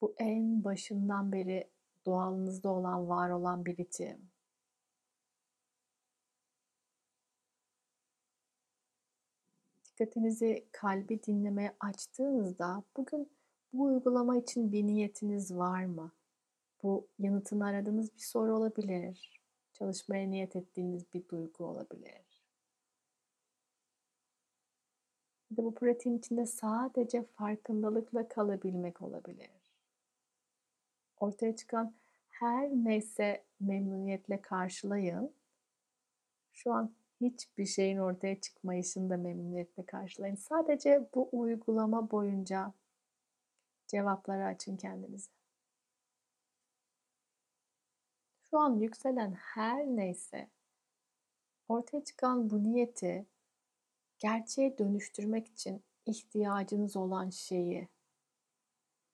bu 0.00 0.14
en 0.18 0.64
başından 0.64 1.32
beri 1.32 1.70
doğalınızda 2.06 2.68
olan, 2.68 3.08
var 3.08 3.30
olan 3.30 3.66
bir 3.66 3.76
ritim. 3.76 4.30
Dikkatinizi 9.84 10.66
kalbi 10.72 11.22
dinlemeye 11.22 11.76
açtığınızda 11.80 12.84
bugün 12.96 13.30
bu 13.72 13.84
uygulama 13.84 14.36
için 14.36 14.72
bir 14.72 14.86
niyetiniz 14.86 15.56
var 15.56 15.84
mı? 15.84 16.12
Bu 16.82 17.08
yanıtını 17.18 17.66
aradığınız 17.66 18.14
bir 18.14 18.20
soru 18.22 18.56
olabilir. 18.56 19.40
Çalışmaya 19.72 20.30
niyet 20.30 20.56
ettiğiniz 20.56 21.12
bir 21.14 21.28
duygu 21.28 21.64
olabilir. 21.64 22.29
Da 25.56 25.64
bu 25.64 25.74
pratiğin 25.74 26.18
içinde 26.18 26.46
sadece 26.46 27.22
farkındalıkla 27.22 28.28
kalabilmek 28.28 29.02
olabilir. 29.02 29.50
Ortaya 31.20 31.56
çıkan 31.56 31.94
her 32.30 32.70
neyse 32.70 33.44
memnuniyetle 33.60 34.42
karşılayın. 34.42 35.32
Şu 36.52 36.72
an 36.72 36.92
hiçbir 37.20 37.66
şeyin 37.66 37.98
ortaya 37.98 38.40
çıkmayışını 38.40 39.10
da 39.10 39.16
memnuniyetle 39.16 39.86
karşılayın. 39.86 40.34
Sadece 40.34 41.08
bu 41.14 41.28
uygulama 41.32 42.10
boyunca 42.10 42.72
cevapları 43.88 44.44
açın 44.44 44.76
kendinize. 44.76 45.30
Şu 48.50 48.58
an 48.58 48.74
yükselen 48.80 49.32
her 49.32 49.86
neyse 49.86 50.50
ortaya 51.68 52.04
çıkan 52.04 52.50
bu 52.50 52.62
niyeti 52.62 53.26
gerçeğe 54.20 54.78
dönüştürmek 54.78 55.48
için 55.48 55.84
ihtiyacınız 56.06 56.96
olan 56.96 57.30
şeyi 57.30 57.88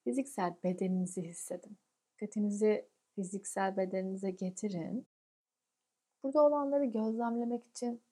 fiziksel 0.05 0.55
bedeninizi 0.65 1.23
hissedin. 1.23 1.79
Dikkatinizi 2.13 2.89
fiziksel 3.15 3.77
bedeninize 3.77 4.31
getirin. 4.31 5.07
Burada 6.23 6.43
olanları 6.43 6.85
gözlemlemek 6.85 7.67
için 7.67 8.03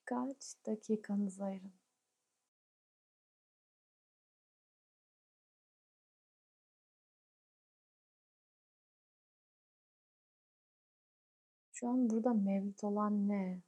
birkaç 0.00 0.54
dakikanızı 0.66 1.44
ayırın. 1.44 1.72
Şu 11.72 11.88
an 11.88 12.10
burada 12.10 12.34
mevcut 12.34 12.84
olan 12.84 13.28
ne? 13.28 13.60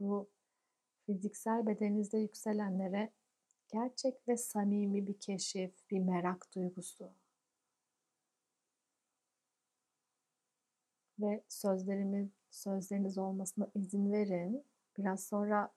Bu 0.00 0.30
fiziksel 1.06 1.66
bedeninizde 1.66 2.18
yükselenlere 2.18 3.12
gerçek 3.68 4.28
ve 4.28 4.36
samimi 4.36 5.06
bir 5.06 5.20
keşif, 5.20 5.90
bir 5.90 5.98
merak 5.98 6.54
duygusu. 6.54 7.12
Ve 11.18 11.44
sözlerimin 11.48 12.32
sözleriniz 12.50 13.18
olmasına 13.18 13.70
izin 13.74 14.12
verin. 14.12 14.64
Biraz 14.98 15.24
sonra 15.24 15.72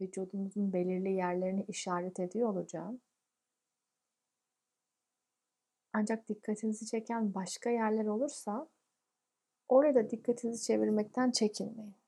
vücudunuzun 0.00 0.72
belirli 0.72 1.12
yerlerini 1.12 1.64
işaret 1.68 2.20
ediyor 2.20 2.48
olacağım. 2.48 3.00
Ancak 5.92 6.28
dikkatinizi 6.28 6.86
çeken 6.86 7.34
başka 7.34 7.70
yerler 7.70 8.06
olursa 8.06 8.68
oraya 9.68 9.94
da 9.94 10.10
dikkatinizi 10.10 10.66
çevirmekten 10.66 11.30
çekinmeyin. 11.30 12.01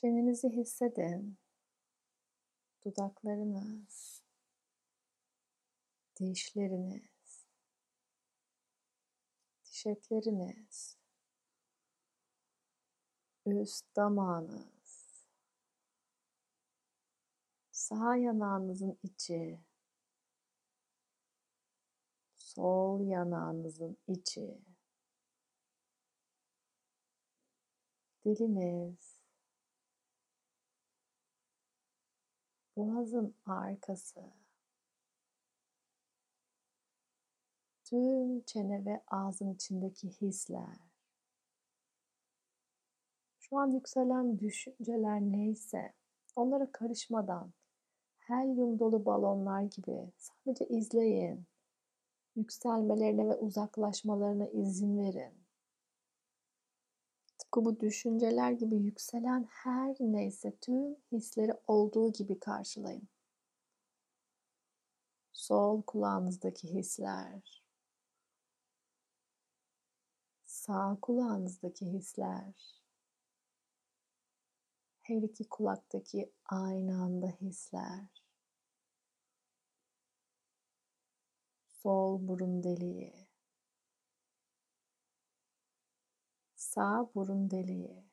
Çenenizi 0.00 0.48
hissedin. 0.48 1.38
Dudaklarınız, 2.84 4.22
dişleriniz, 6.16 7.46
diş 9.64 9.86
etleriniz, 9.86 10.98
üst 13.46 13.96
damağınız, 13.96 15.24
sağ 17.70 18.16
yanağınızın 18.16 18.98
içi, 19.02 19.60
sol 22.36 23.00
yanağınızın 23.00 23.98
içi, 24.08 24.58
diliniz, 28.24 29.09
boğazın 32.80 33.34
arkası, 33.46 34.20
tüm 37.84 38.40
çene 38.40 38.84
ve 38.84 39.02
ağzın 39.06 39.54
içindeki 39.54 40.08
hisler, 40.08 40.76
şu 43.38 43.58
an 43.58 43.70
yükselen 43.70 44.38
düşünceler 44.38 45.20
neyse 45.20 45.92
onlara 46.36 46.72
karışmadan 46.72 47.52
helyum 48.18 48.78
dolu 48.78 49.04
balonlar 49.04 49.62
gibi 49.62 50.12
sadece 50.16 50.68
izleyin. 50.68 51.46
Yükselmelerine 52.36 53.28
ve 53.28 53.34
uzaklaşmalarına 53.34 54.48
izin 54.48 54.98
verin. 54.98 55.39
Tıpkı 57.50 57.64
bu 57.64 57.80
düşünceler 57.80 58.52
gibi 58.52 58.76
yükselen 58.76 59.44
her 59.50 59.96
neyse 60.00 60.56
tüm 60.60 60.96
hisleri 61.12 61.52
olduğu 61.66 62.12
gibi 62.12 62.38
karşılayın. 62.38 63.08
Sol 65.32 65.82
kulağınızdaki 65.82 66.74
hisler, 66.74 67.62
sağ 70.42 70.98
kulağınızdaki 71.02 71.86
hisler, 71.86 72.82
her 75.02 75.22
iki 75.22 75.48
kulaktaki 75.48 76.32
aynı 76.44 77.02
anda 77.02 77.26
hisler, 77.26 78.24
sol 81.82 82.28
burun 82.28 82.62
deliği, 82.62 83.19
sağ 86.70 87.10
burun 87.14 87.50
deliği, 87.50 88.04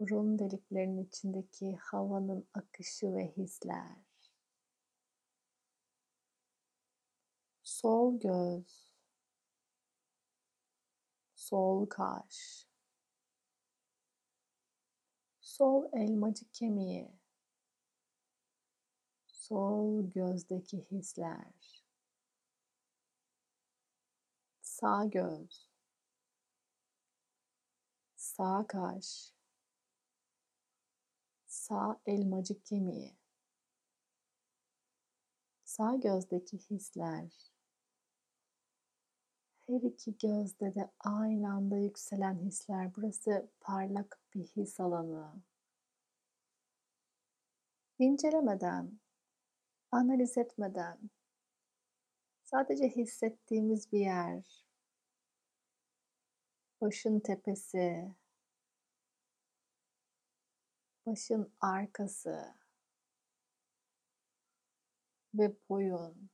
burun 0.00 0.38
deliklerinin 0.38 1.04
içindeki 1.04 1.76
havanın 1.76 2.48
akışı 2.54 3.14
ve 3.14 3.32
hisler, 3.36 3.96
sol 7.62 8.20
göz, 8.20 8.92
sol 11.34 11.86
kaş, 11.86 12.66
sol 15.40 15.84
elmacık 15.92 16.54
kemiği, 16.54 17.10
sol 19.26 20.10
gözdeki 20.10 20.78
hisler, 20.90 21.85
sağ 24.80 25.04
göz, 25.04 25.68
sağ 28.16 28.66
kaş, 28.66 29.32
sağ 31.46 32.00
elmacık 32.06 32.66
kemiği, 32.66 33.16
sağ 35.64 35.96
gözdeki 35.96 36.58
hisler, 36.58 37.52
her 39.66 39.80
iki 39.80 40.18
gözde 40.18 40.74
de 40.74 40.90
aynı 41.00 41.52
anda 41.52 41.76
yükselen 41.76 42.38
hisler. 42.38 42.94
Burası 42.96 43.50
parlak 43.60 44.20
bir 44.34 44.44
his 44.44 44.80
alanı. 44.80 45.42
İncelemeden, 47.98 49.00
analiz 49.90 50.38
etmeden, 50.38 51.10
sadece 52.42 52.88
hissettiğimiz 52.88 53.92
bir 53.92 54.00
yer, 54.00 54.65
başın 56.86 57.20
tepesi, 57.20 58.14
başın 61.06 61.52
arkası 61.60 62.54
ve 65.34 65.56
boyun. 65.68 66.30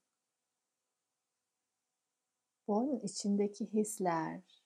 Boynun 2.69 3.01
içindeki 3.01 3.67
hisler. 3.73 4.65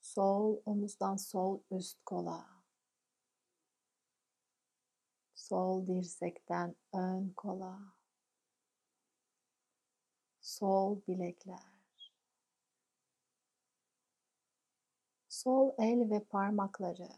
Sol 0.00 0.62
omuzdan 0.64 1.16
sol 1.16 1.60
üst 1.70 2.04
kola. 2.04 2.48
Sol 5.34 5.86
dirsekten 5.86 6.76
ön 6.92 7.32
kola. 7.36 7.94
Sol 10.40 11.00
bilekler. 11.08 11.71
Sol 15.42 15.74
el 15.78 16.10
ve 16.10 16.24
parmakları. 16.24 17.08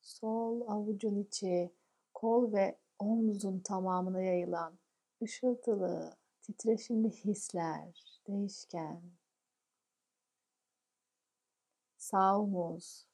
Sol 0.00 0.60
avucun 0.68 1.16
içi, 1.16 1.72
kol 2.14 2.52
ve 2.52 2.78
omzun 2.98 3.60
tamamına 3.60 4.20
yayılan 4.20 4.78
ışıltılı, 5.22 6.16
titreşimli 6.42 7.10
hisler, 7.10 8.20
değişken. 8.28 9.02
Sağ 11.96 12.38
omuz, 12.38 13.06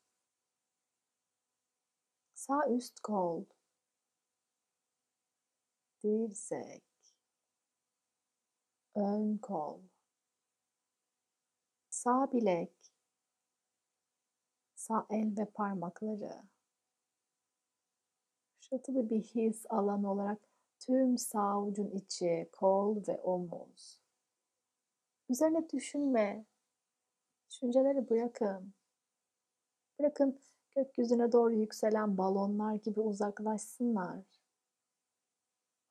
sağ 2.34 2.68
üst 2.68 3.00
kol, 3.00 3.44
dirsek, 6.02 6.82
ön 8.94 9.38
kol, 9.38 9.89
sağ 12.00 12.32
bilek, 12.32 12.72
sağ 14.74 15.06
el 15.10 15.38
ve 15.38 15.44
parmakları 15.44 16.42
ışıltılı 18.60 19.10
bir 19.10 19.22
his 19.22 19.66
alanı 19.68 20.12
olarak 20.12 20.38
tüm 20.78 21.18
sağ 21.18 21.42
avucun 21.42 21.90
içi, 21.90 22.48
kol 22.52 22.96
ve 23.08 23.20
omuz. 23.20 24.00
Üzerine 25.28 25.70
düşünme. 25.70 26.44
Düşünceleri 27.50 28.10
bırakın. 28.10 28.74
Bırakın 29.98 30.40
gökyüzüne 30.76 31.32
doğru 31.32 31.52
yükselen 31.52 32.18
balonlar 32.18 32.74
gibi 32.74 33.00
uzaklaşsınlar. 33.00 34.39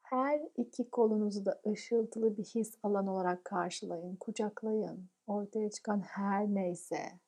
Her 0.10 0.42
iki 0.58 0.90
kolunuzu 0.90 1.46
da 1.46 1.62
ışıltılı 1.68 2.38
bir 2.38 2.44
his 2.44 2.78
alan 2.84 3.08
olarak 3.08 3.46
karşılayın, 3.46 4.16
kucaklayın. 4.16 5.10
Ortaya 5.28 5.72
çıkan 5.72 6.02
her 6.02 6.48
neyse. 6.48 7.20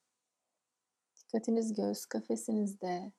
Dikkatiniz 1.15 1.73
göğüs 1.73 2.05
kafesinizde. 2.05 3.11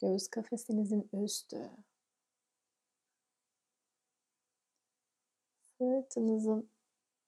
Göğüs 0.00 0.28
kafesinizin 0.28 1.08
üstü. 1.12 1.70
Sırtınızın 5.78 6.70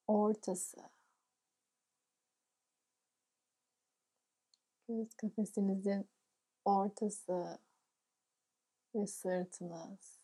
ortası. 0.07 0.81
Göğüs 4.87 5.13
kafesinizin 5.13 6.09
ortası 6.65 7.59
ve 8.95 9.07
sırtınız. 9.07 10.14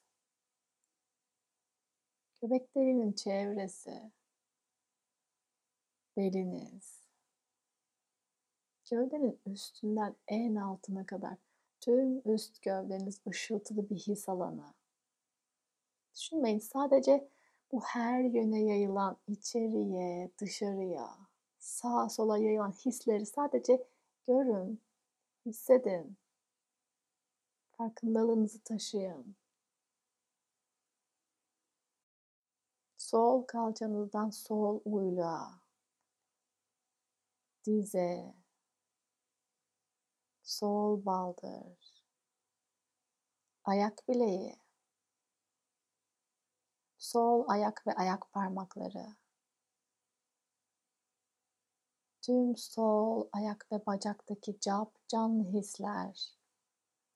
Göbek 2.41 2.75
deliğinin 2.75 3.11
çevresi. 3.11 4.11
Beliniz. 6.17 7.01
Gövdenin 8.91 9.39
üstünden 9.45 10.15
en 10.27 10.55
altına 10.55 11.05
kadar 11.05 11.37
tüm 11.79 12.33
üst 12.33 12.61
gövdeniz 12.61 13.21
ışıltılı 13.27 13.89
bir 13.89 13.95
his 13.95 14.29
alanı. 14.29 14.73
Düşünmeyin 16.15 16.59
sadece 16.59 17.27
bu 17.71 17.81
her 17.81 18.23
yöne 18.23 18.63
yayılan 18.63 19.17
içeriye, 19.27 20.31
dışarıya, 20.37 21.17
sağa 21.59 22.09
sola 22.09 22.37
yayılan 22.37 22.71
hisleri 22.71 23.25
sadece 23.25 23.83
görün, 24.27 24.81
hissedin. 25.45 26.17
Farkındalığınızı 27.71 28.59
taşıyın. 28.59 29.40
Sol 33.11 33.43
kalçanızdan 33.47 34.29
sol 34.29 34.81
uyluğa, 34.85 35.61
dize, 37.65 38.35
sol 40.43 41.05
baldır, 41.05 42.03
ayak 43.63 44.07
bileği, 44.07 44.55
sol 46.97 47.45
ayak 47.47 47.87
ve 47.87 47.93
ayak 47.93 48.31
parmakları, 48.31 49.15
tüm 52.21 52.57
sol 52.57 53.27
ayak 53.31 53.71
ve 53.71 53.85
bacaktaki 53.85 54.59
cap 54.59 54.95
canlı 55.07 55.43
hisler, 55.43 56.37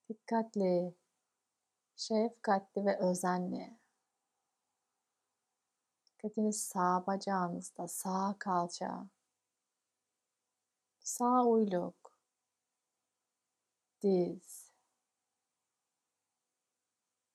dikkatli, 0.09 0.95
şefkatli 1.95 2.85
ve 2.85 2.97
özenli. 2.99 3.84
Dikkatiniz 6.25 6.63
sağ 6.63 7.03
bacağınızda, 7.07 7.87
sağ 7.87 8.35
kalça, 8.39 9.07
sağ 10.99 11.45
uyluk, 11.45 12.19
diz, 14.01 14.71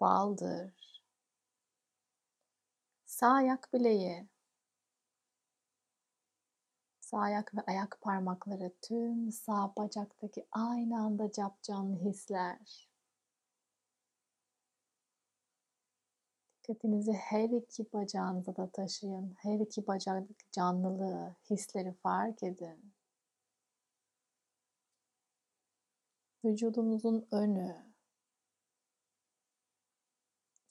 baldır, 0.01 1.03
sağ 3.07 3.29
ayak 3.29 3.73
bileği, 3.73 4.29
sağ 7.01 7.19
ayak 7.19 7.55
ve 7.55 7.61
ayak 7.67 7.99
parmakları 8.01 8.73
tüm 8.83 9.33
sağ 9.33 9.73
bacaktaki 9.77 10.47
aynı 10.53 11.01
anda 11.01 11.33
capcanlı 11.33 11.97
hisler. 11.97 12.90
Dikkatinizi 16.71 17.13
her 17.13 17.49
iki 17.49 17.93
bacağınıza 17.93 18.57
da 18.57 18.71
taşıyın. 18.71 19.35
Her 19.39 19.59
iki 19.59 19.87
bacaktaki 19.87 20.51
canlılığı, 20.53 21.37
hisleri 21.51 21.93
fark 21.93 22.43
edin. 22.43 22.93
Vücudunuzun 26.45 27.29
önü, 27.33 27.93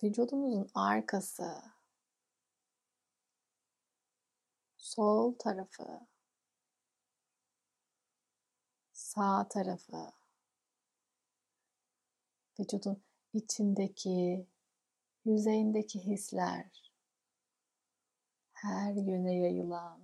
vücudunuzun 0.04 0.70
arkası, 0.76 1.62
sol 4.78 5.36
tarafı, 5.40 6.08
sağ 8.94 9.48
tarafı, 9.48 10.12
vücudun 12.60 13.04
içindeki, 13.34 14.48
yüzeyindeki 15.30 16.00
hisler, 16.00 16.92
her 18.54 18.94
yöne 18.94 19.38
yayılan, 19.38 20.02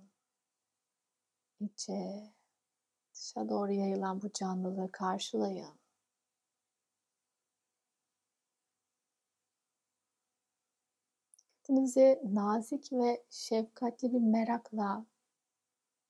içe, 1.60 2.32
dışa 3.14 3.48
doğru 3.48 3.72
yayılan 3.72 4.22
bu 4.22 4.32
canlılığı 4.32 4.92
karşılayın. 4.92 5.78
Dikkatinizi 11.38 12.20
nazik 12.24 12.92
ve 12.92 13.24
şefkatli 13.30 14.12
bir 14.12 14.20
merakla 14.20 15.06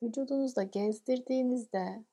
vücudunuzda 0.02 0.62
gezdirdiğinizde 0.62 2.04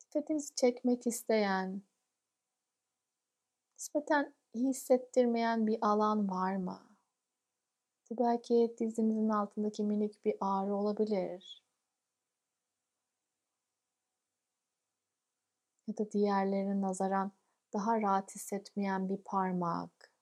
dikkatinizi 0.00 0.54
çekmek 0.54 1.06
isteyen, 1.06 1.82
nispeten 3.84 4.34
hissettirmeyen 4.54 5.66
bir 5.66 5.78
alan 5.80 6.30
var 6.30 6.56
mı? 6.56 6.80
Bu 8.10 8.18
belki 8.18 8.74
dizinizin 8.78 9.28
altındaki 9.28 9.84
minik 9.84 10.24
bir 10.24 10.34
ağrı 10.40 10.74
olabilir. 10.74 11.64
Ya 15.86 15.96
da 15.98 16.10
diğerlerine 16.10 16.80
nazaran 16.80 17.32
daha 17.72 18.00
rahat 18.00 18.34
hissetmeyen 18.34 19.08
bir 19.08 19.16
parmak, 19.16 20.12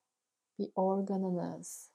bir 0.59 0.73
organınız. 0.75 1.91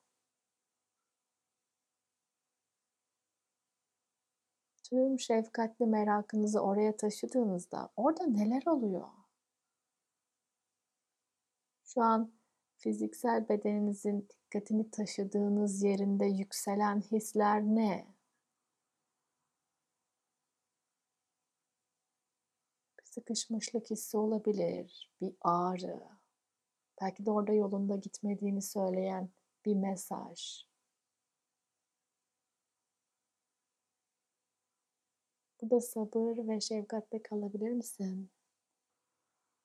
Tüm 4.83 5.19
şefkatli 5.19 5.85
merakınızı 5.85 6.59
oraya 6.59 6.97
taşıdığınızda 6.97 7.89
orada 7.95 8.25
neler 8.27 8.63
oluyor? 8.65 9.16
Şu 11.97 12.03
an 12.03 12.33
fiziksel 12.77 13.49
bedeninizin 13.49 14.29
dikkatini 14.29 14.91
taşıdığınız 14.91 15.83
yerinde 15.83 16.25
yükselen 16.25 17.01
hisler 17.01 17.61
ne? 17.63 18.07
Bir 22.99 23.05
sıkışmışlık 23.05 23.89
hissi 23.89 24.17
olabilir, 24.17 25.11
bir 25.21 25.35
ağrı. 25.41 25.99
Belki 27.01 27.25
de 27.25 27.31
orada 27.31 27.53
yolunda 27.53 27.95
gitmediğini 27.95 28.61
söyleyen 28.61 29.29
bir 29.65 29.75
mesaj. 29.75 30.65
Burada 35.61 35.81
sabır 35.81 36.47
ve 36.47 36.61
şefkatle 36.61 37.21
kalabilir 37.21 37.71
misin? 37.71 38.29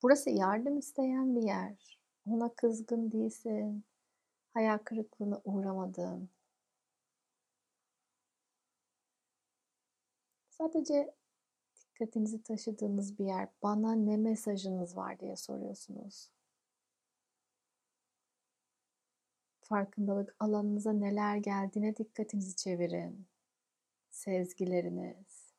Burası 0.03 0.29
yardım 0.29 0.77
isteyen 0.77 1.35
bir 1.35 1.43
yer. 1.43 2.02
Ona 2.25 2.55
kızgın 2.55 3.11
değilsin. 3.11 3.83
Hayal 4.53 4.77
kırıklığına 4.77 5.41
uğramadın. 5.45 6.29
Sadece 10.49 11.13
dikkatinizi 11.75 12.43
taşıdığınız 12.43 13.19
bir 13.19 13.25
yer. 13.25 13.49
Bana 13.63 13.95
ne 13.95 14.17
mesajınız 14.17 14.97
var 14.97 15.19
diye 15.19 15.35
soruyorsunuz. 15.35 16.29
Farkındalık 19.61 20.35
alanınıza 20.39 20.93
neler 20.93 21.37
geldiğine 21.37 21.95
dikkatinizi 21.95 22.55
çevirin. 22.55 23.27
Sezgileriniz. 24.11 25.53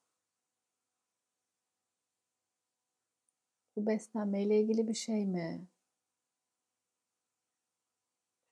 Bu 3.77 3.87
beslenmeyle 3.87 4.61
ilgili 4.61 4.89
bir 4.89 4.95
şey 4.95 5.27
mi? 5.27 5.67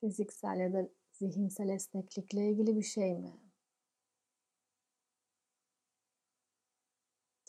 Fiziksel 0.03 0.61
ya 0.61 0.73
da 0.73 0.89
zihinsel 1.13 1.69
esneklikle 1.69 2.51
ilgili 2.51 2.77
bir 2.77 2.83
şey 2.83 3.15
mi? 3.15 3.41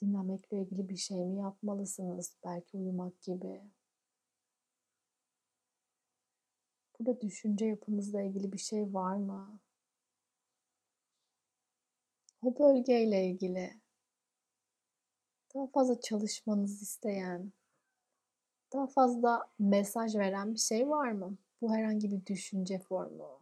Dinlemekle 0.02 0.62
ilgili 0.62 0.90
bir 0.90 0.96
şey 0.98 1.26
mi 1.26 1.40
yapmalısınız? 1.40 2.38
Belki 2.46 2.78
uyumak 2.78 3.22
gibi. 3.22 3.62
Burada 7.00 7.22
düşünce 7.22 7.66
yapınızla 7.66 8.22
ilgili 8.22 8.54
bir 8.54 8.58
şey 8.58 8.94
var 8.94 9.16
mı? 9.16 9.60
O 12.42 12.60
bölgeyle 12.60 13.26
ilgili 13.26 13.82
daha 15.56 15.68
fazla 15.68 16.02
çalışmanız 16.02 16.82
isteyen, 16.82 17.54
Daha 18.74 18.88
fazla 18.88 19.48
mesaj 19.60 20.16
veren 20.16 20.54
bir 20.54 20.60
şey 20.60 20.90
var 20.90 21.12
mı? 21.12 21.38
Bu 21.64 21.76
herhangi 21.76 22.12
bir 22.12 22.26
düşünce 22.26 22.80
formu, 22.80 23.42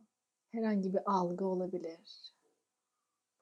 herhangi 0.51 0.93
bir 0.93 1.01
algı 1.05 1.45
olabilir. 1.45 2.33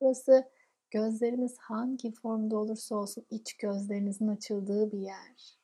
Burası 0.01 0.51
gözleriniz 0.91 1.57
hangi 1.57 2.11
formda 2.11 2.57
olursa 2.57 2.95
olsun 2.95 3.25
iç 3.29 3.53
gözlerinizin 3.57 4.27
açıldığı 4.27 4.91
bir 4.91 4.99
yer. 4.99 5.57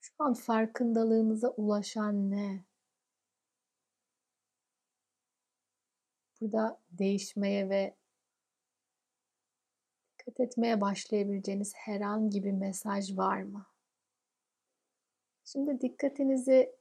Şu 0.00 0.12
an 0.18 0.34
farkındalığınıza 0.34 1.48
ulaşan 1.48 2.30
ne? 2.30 2.64
Burada 6.40 6.80
değişmeye 6.90 7.68
ve 7.68 7.96
dikkat 10.18 10.40
etmeye 10.40 10.80
başlayabileceğiniz 10.80 11.72
herhangi 11.74 12.44
bir 12.44 12.52
mesaj 12.52 13.16
var 13.16 13.42
mı? 13.42 13.66
Şimdi 15.44 15.80
dikkatinizi 15.80 16.76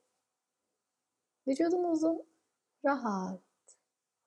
vücudunuzun 1.48 2.24
rahat, 2.86 3.42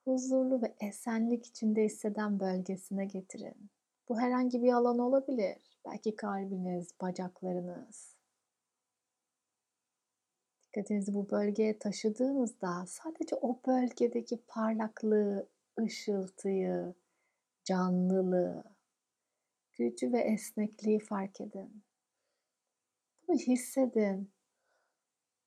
huzurlu 0.05 0.63
ve 0.63 0.75
esenlik 0.81 1.47
içinde 1.47 1.85
hisseden 1.85 2.41
bölgesine 2.41 3.05
getirin. 3.05 3.71
Bu 4.09 4.21
herhangi 4.21 4.63
bir 4.63 4.73
alan 4.73 4.99
olabilir. 4.99 5.79
Belki 5.87 6.17
kalbiniz, 6.17 6.89
bacaklarınız. 7.01 8.17
Dikkatinizi 10.65 11.15
bu 11.15 11.31
bölgeye 11.31 11.79
taşıdığınızda 11.79 12.85
sadece 12.87 13.37
o 13.37 13.61
bölgedeki 13.67 14.43
parlaklığı, 14.49 15.49
ışıltıyı, 15.81 16.95
canlılığı, 17.65 18.65
gücü 19.73 20.13
ve 20.13 20.21
esnekliği 20.21 20.99
fark 20.99 21.41
edin. 21.41 21.83
Bunu 23.29 23.37
hissedin. 23.37 24.31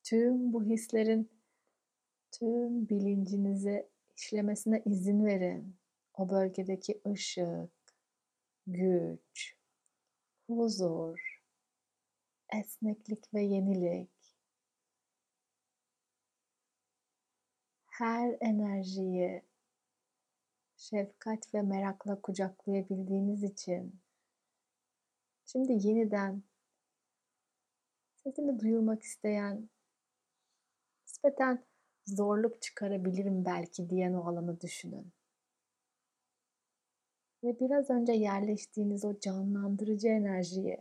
Tüm 0.03 0.53
bu 0.53 0.63
hislerin 0.63 1.29
tüm 2.31 2.89
bilincinize 2.89 3.89
işlemesine 4.17 4.81
izin 4.85 5.25
verin. 5.25 5.75
O 6.13 6.29
bölgedeki 6.29 7.01
ışık, 7.07 7.71
güç, 8.67 9.57
huzur, 10.47 11.41
esneklik 12.53 13.33
ve 13.33 13.41
yenilik 13.41 14.11
her 18.01 18.37
enerjiyi 18.41 19.41
şefkat 20.77 21.53
ve 21.53 21.61
merakla 21.61 22.21
kucaklayabildiğiniz 22.21 23.43
için 23.43 24.01
şimdi 25.45 25.87
yeniden 25.87 26.43
sesini 28.15 28.59
duyurmak 28.59 29.03
isteyen 29.03 29.69
nispeten 31.05 31.65
zorluk 32.11 32.61
çıkarabilirim 32.61 33.45
belki 33.45 33.89
diyen 33.89 34.13
o 34.13 34.27
alanı 34.27 34.61
düşünün. 34.61 35.13
Ve 37.43 37.59
biraz 37.59 37.89
önce 37.89 38.13
yerleştiğiniz 38.13 39.05
o 39.05 39.19
canlandırıcı 39.19 40.07
enerjiyi, 40.07 40.77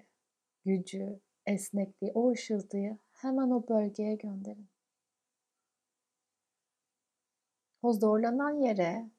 gücü, 0.65 1.21
esnekliği, 1.47 2.13
o 2.15 2.31
ışıltıyı 2.31 2.99
hemen 3.13 3.51
o 3.51 3.69
bölgeye 3.69 4.15
gönderin. 4.15 4.69
O 7.83 7.93
zorlanan 7.93 8.61
yere 8.61 9.11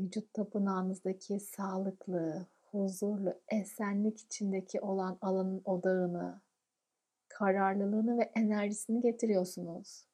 vücut 0.00 0.34
tapınağınızdaki 0.34 1.40
sağlıklı, 1.40 2.46
huzurlu, 2.62 3.40
esenlik 3.48 4.20
içindeki 4.20 4.80
olan 4.80 5.18
alanın 5.20 5.62
odağını, 5.64 6.40
kararlılığını 7.28 8.18
ve 8.18 8.22
enerjisini 8.22 9.00
getiriyorsunuz. 9.00 10.07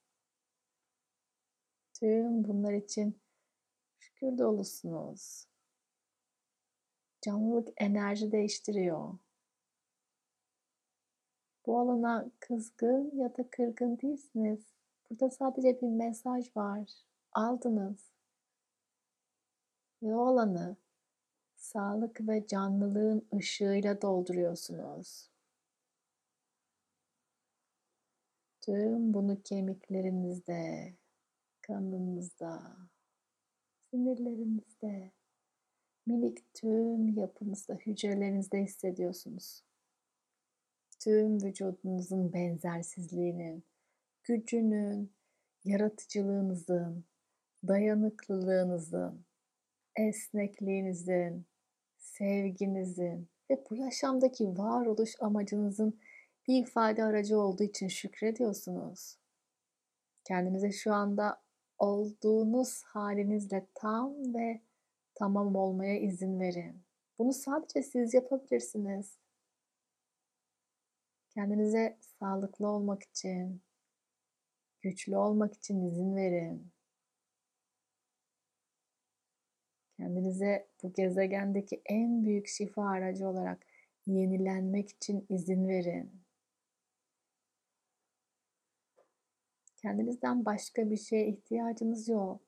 Tüm 1.94 2.44
bunlar 2.44 2.72
için 2.72 3.20
şükür 3.98 4.38
dolusunuz. 4.38 5.46
Canlılık 7.22 7.68
enerji 7.76 8.32
değiştiriyor. 8.32 9.18
Bu 11.66 11.78
alana 11.78 12.30
kızgın 12.40 13.16
ya 13.16 13.36
da 13.36 13.50
kırgın 13.50 13.98
değilsiniz. 13.98 14.74
Burada 15.10 15.30
sadece 15.30 15.80
bir 15.80 15.88
mesaj 15.88 16.56
var. 16.56 16.90
Aldınız. 17.32 18.10
Ve 20.02 20.14
o 20.16 20.26
alanı 20.26 20.76
sağlık 21.56 22.28
ve 22.28 22.46
canlılığın 22.46 23.28
ışığıyla 23.34 24.02
dolduruyorsunuz. 24.02 25.30
Tüm 28.60 29.14
bunu 29.14 29.42
kemiklerinizde, 29.42 30.94
kanınızda, 31.66 32.76
sinirlerinizde, 33.90 35.12
minik 36.06 36.54
tüm 36.54 37.18
yapınızda, 37.18 37.74
hücrelerinizde 37.74 38.62
hissediyorsunuz. 38.62 39.64
Tüm 41.00 41.42
vücudunuzun 41.42 42.32
benzersizliğinin, 42.32 43.64
gücünün, 44.24 45.12
yaratıcılığınızın, 45.64 47.04
dayanıklılığınızın, 47.68 49.24
esnekliğinizin, 49.96 51.46
sevginizin 51.96 53.28
ve 53.50 53.64
bu 53.70 53.76
yaşamdaki 53.76 54.58
varoluş 54.58 55.14
amacınızın 55.20 56.00
bir 56.48 56.62
ifade 56.62 57.04
aracı 57.04 57.38
olduğu 57.38 57.62
için 57.62 57.88
şükrediyorsunuz. 57.88 59.16
Kendinize 60.24 60.72
şu 60.72 60.92
anda 60.92 61.43
olduğunuz 61.78 62.82
halinizle 62.82 63.66
tam 63.74 64.34
ve 64.34 64.60
tamam 65.14 65.56
olmaya 65.56 65.98
izin 66.00 66.40
verin. 66.40 66.82
Bunu 67.18 67.32
sadece 67.32 67.82
siz 67.82 68.14
yapabilirsiniz. 68.14 69.18
Kendinize 71.30 71.98
sağlıklı 72.00 72.68
olmak 72.68 73.02
için, 73.02 73.62
güçlü 74.82 75.16
olmak 75.16 75.54
için 75.54 75.82
izin 75.82 76.16
verin. 76.16 76.72
Kendinize 79.96 80.68
bu 80.82 80.92
gezegendeki 80.92 81.82
en 81.86 82.24
büyük 82.24 82.46
şifa 82.46 82.88
aracı 82.88 83.28
olarak 83.28 83.66
yenilenmek 84.06 84.90
için 84.90 85.26
izin 85.28 85.68
verin. 85.68 86.23
Kendinizden 89.84 90.44
başka 90.44 90.90
bir 90.90 90.96
şeye 90.96 91.28
ihtiyacınız 91.28 92.08
yok. 92.08 92.40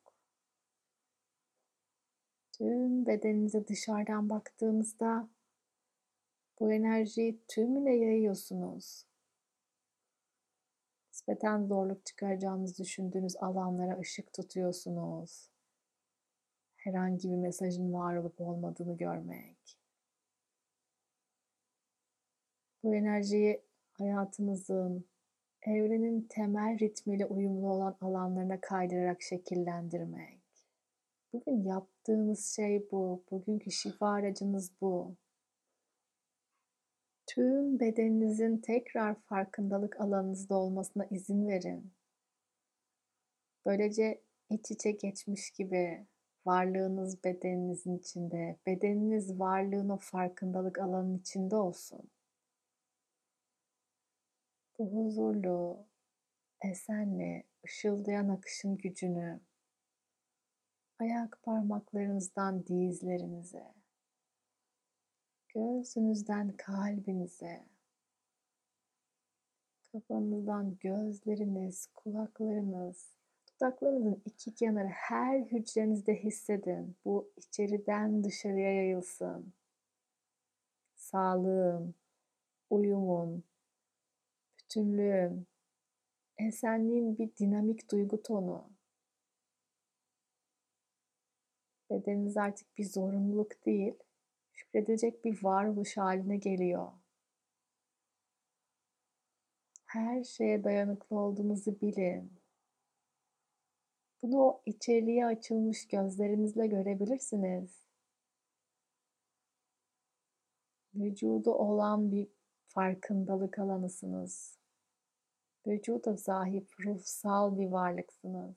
Tüm 2.52 3.06
bedeninize 3.06 3.68
dışarıdan 3.68 4.30
baktığınızda 4.30 5.28
bu 6.60 6.72
enerjiyi 6.72 7.40
tümüyle 7.48 7.96
yayıyorsunuz. 7.96 9.06
Nispeten 11.12 11.64
zorluk 11.66 12.06
çıkaracağınızı 12.06 12.82
düşündüğünüz 12.82 13.36
alanlara 13.36 13.98
ışık 13.98 14.32
tutuyorsunuz. 14.32 15.48
Herhangi 16.76 17.30
bir 17.30 17.36
mesajın 17.36 17.92
var 17.92 18.16
olup 18.16 18.40
olmadığını 18.40 18.96
görmek. 18.96 19.78
Bu 22.82 22.94
enerjiyi 22.94 23.62
hayatınızın, 23.92 25.06
evrenin 25.66 26.26
temel 26.28 26.78
ritmiyle 26.78 27.26
uyumlu 27.26 27.68
olan 27.68 27.96
alanlarına 28.00 28.60
kaydırarak 28.60 29.22
şekillendirmek. 29.22 30.40
Bugün 31.32 31.64
yaptığınız 31.64 32.46
şey 32.56 32.90
bu. 32.90 33.24
Bugünkü 33.30 33.70
şifa 33.70 34.08
aracınız 34.08 34.72
bu. 34.80 35.16
Tüm 37.26 37.80
bedeninizin 37.80 38.58
tekrar 38.58 39.14
farkındalık 39.14 40.00
alanınızda 40.00 40.54
olmasına 40.54 41.06
izin 41.10 41.48
verin. 41.48 41.92
Böylece 43.66 44.20
iç 44.50 44.70
içe 44.70 44.90
geçmiş 44.90 45.50
gibi 45.50 46.06
varlığınız 46.46 47.24
bedeninizin 47.24 47.98
içinde, 47.98 48.56
bedeniniz 48.66 49.40
varlığın 49.40 49.88
o 49.88 49.98
farkındalık 49.98 50.78
alanının 50.78 51.18
içinde 51.18 51.56
olsun 51.56 52.10
bu 54.78 54.92
huzurlu, 54.92 55.86
esenli, 56.64 57.44
ışıldayan 57.64 58.28
akışın 58.28 58.76
gücünü 58.76 59.40
ayak 60.98 61.42
parmaklarınızdan 61.42 62.66
dizlerinize, 62.66 63.74
göğsünüzden 65.54 66.56
kalbinize, 66.56 67.66
kafanızdan 69.92 70.76
gözleriniz, 70.80 71.86
kulaklarınız, 71.94 73.16
dudaklarınızın 73.48 74.22
iki 74.24 74.54
kenarı 74.54 74.88
her 74.88 75.40
hücrenizde 75.40 76.14
hissedin. 76.14 76.96
Bu 77.04 77.30
içeriden 77.36 78.24
dışarıya 78.24 78.72
yayılsın. 78.74 79.52
Sağlığın, 80.94 81.94
uyumun, 82.70 83.44
bütünlüğüm, 84.66 85.46
esenliğin 86.38 87.18
bir 87.18 87.36
dinamik 87.36 87.90
duygu 87.90 88.22
tonu. 88.22 88.70
Bedeniniz 91.90 92.36
artık 92.36 92.78
bir 92.78 92.84
zorunluluk 92.84 93.66
değil, 93.66 93.94
şükredilecek 94.52 95.24
bir 95.24 95.44
varoluş 95.44 95.96
haline 95.96 96.36
geliyor. 96.36 96.92
Her 99.86 100.24
şeye 100.24 100.64
dayanıklı 100.64 101.18
olduğunuzu 101.18 101.80
bilin. 101.80 102.32
Bunu 104.22 104.38
o 104.38 104.62
içeriye 104.66 105.26
açılmış 105.26 105.88
gözlerinizle 105.88 106.66
görebilirsiniz. 106.66 107.86
Vücudu 110.94 111.50
olan 111.50 112.12
bir 112.12 112.35
farkındalık 112.76 113.58
alanısınız. 113.58 114.58
Vücuda 115.66 116.16
sahip 116.16 116.70
ruhsal 116.80 117.58
bir 117.58 117.68
varlıksınız. 117.68 118.54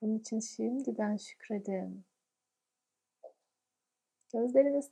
Bunun 0.00 0.18
için 0.18 0.40
şimdiden 0.40 1.16
şükredin. 1.16 2.04
Gözleriniz 4.32 4.90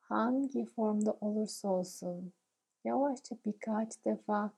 hangi 0.00 0.64
formda 0.66 1.12
olursa 1.20 1.68
olsun 1.68 2.32
yavaşça 2.84 3.36
birkaç 3.46 4.04
defa 4.04 4.52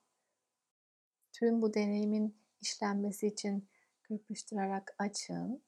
tüm 1.33 1.63
bu 1.63 1.75
deneyimin 1.75 2.37
işlenmesi 2.61 3.27
için 3.27 3.69
kırpıştırarak 4.03 4.95
açın. 4.99 5.63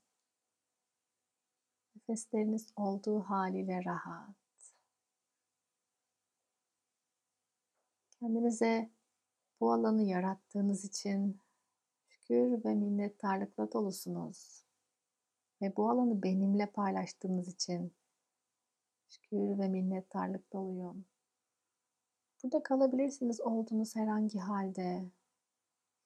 Nefesleriniz 1.97 2.73
olduğu 2.77 3.20
haliyle 3.20 3.85
rahat. 3.85 4.43
Kendinize 8.24 8.90
bu 9.60 9.72
alanı 9.72 10.02
yarattığınız 10.02 10.84
için 10.84 11.40
şükür 12.08 12.64
ve 12.64 12.74
minnettarlıkla 12.74 13.72
dolusunuz. 13.72 14.64
Ve 15.62 15.76
bu 15.76 15.90
alanı 15.90 16.22
benimle 16.22 16.66
paylaştığınız 16.66 17.48
için 17.48 17.92
şükür 19.08 19.58
ve 19.58 19.68
minnettarlık 19.68 20.52
doluyum. 20.52 21.04
Burada 22.42 22.62
kalabilirsiniz 22.62 23.40
olduğunuz 23.40 23.96
herhangi 23.96 24.38
halde. 24.38 25.04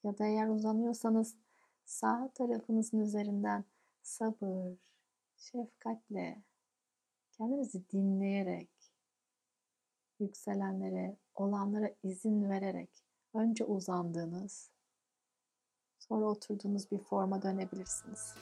Ya 0.03 0.17
da 0.17 0.25
eğer 0.25 0.47
uzanıyorsanız 0.47 1.35
sağ 1.85 2.31
tarafınızın 2.33 2.99
üzerinden 2.99 3.63
sabır, 4.01 4.77
şefkatle, 5.37 6.43
kendinizi 7.31 7.89
dinleyerek, 7.89 8.69
yükselenlere, 10.19 11.17
olanlara 11.39 11.89
izin 12.03 12.49
vererek 12.49 12.89
önce 13.33 13.65
uzandığınız, 13.65 14.71
sonra 15.99 16.25
oturduğunuz 16.25 16.91
bir 16.91 16.99
forma 16.99 17.41
dönebilirsiniz. 17.41 18.35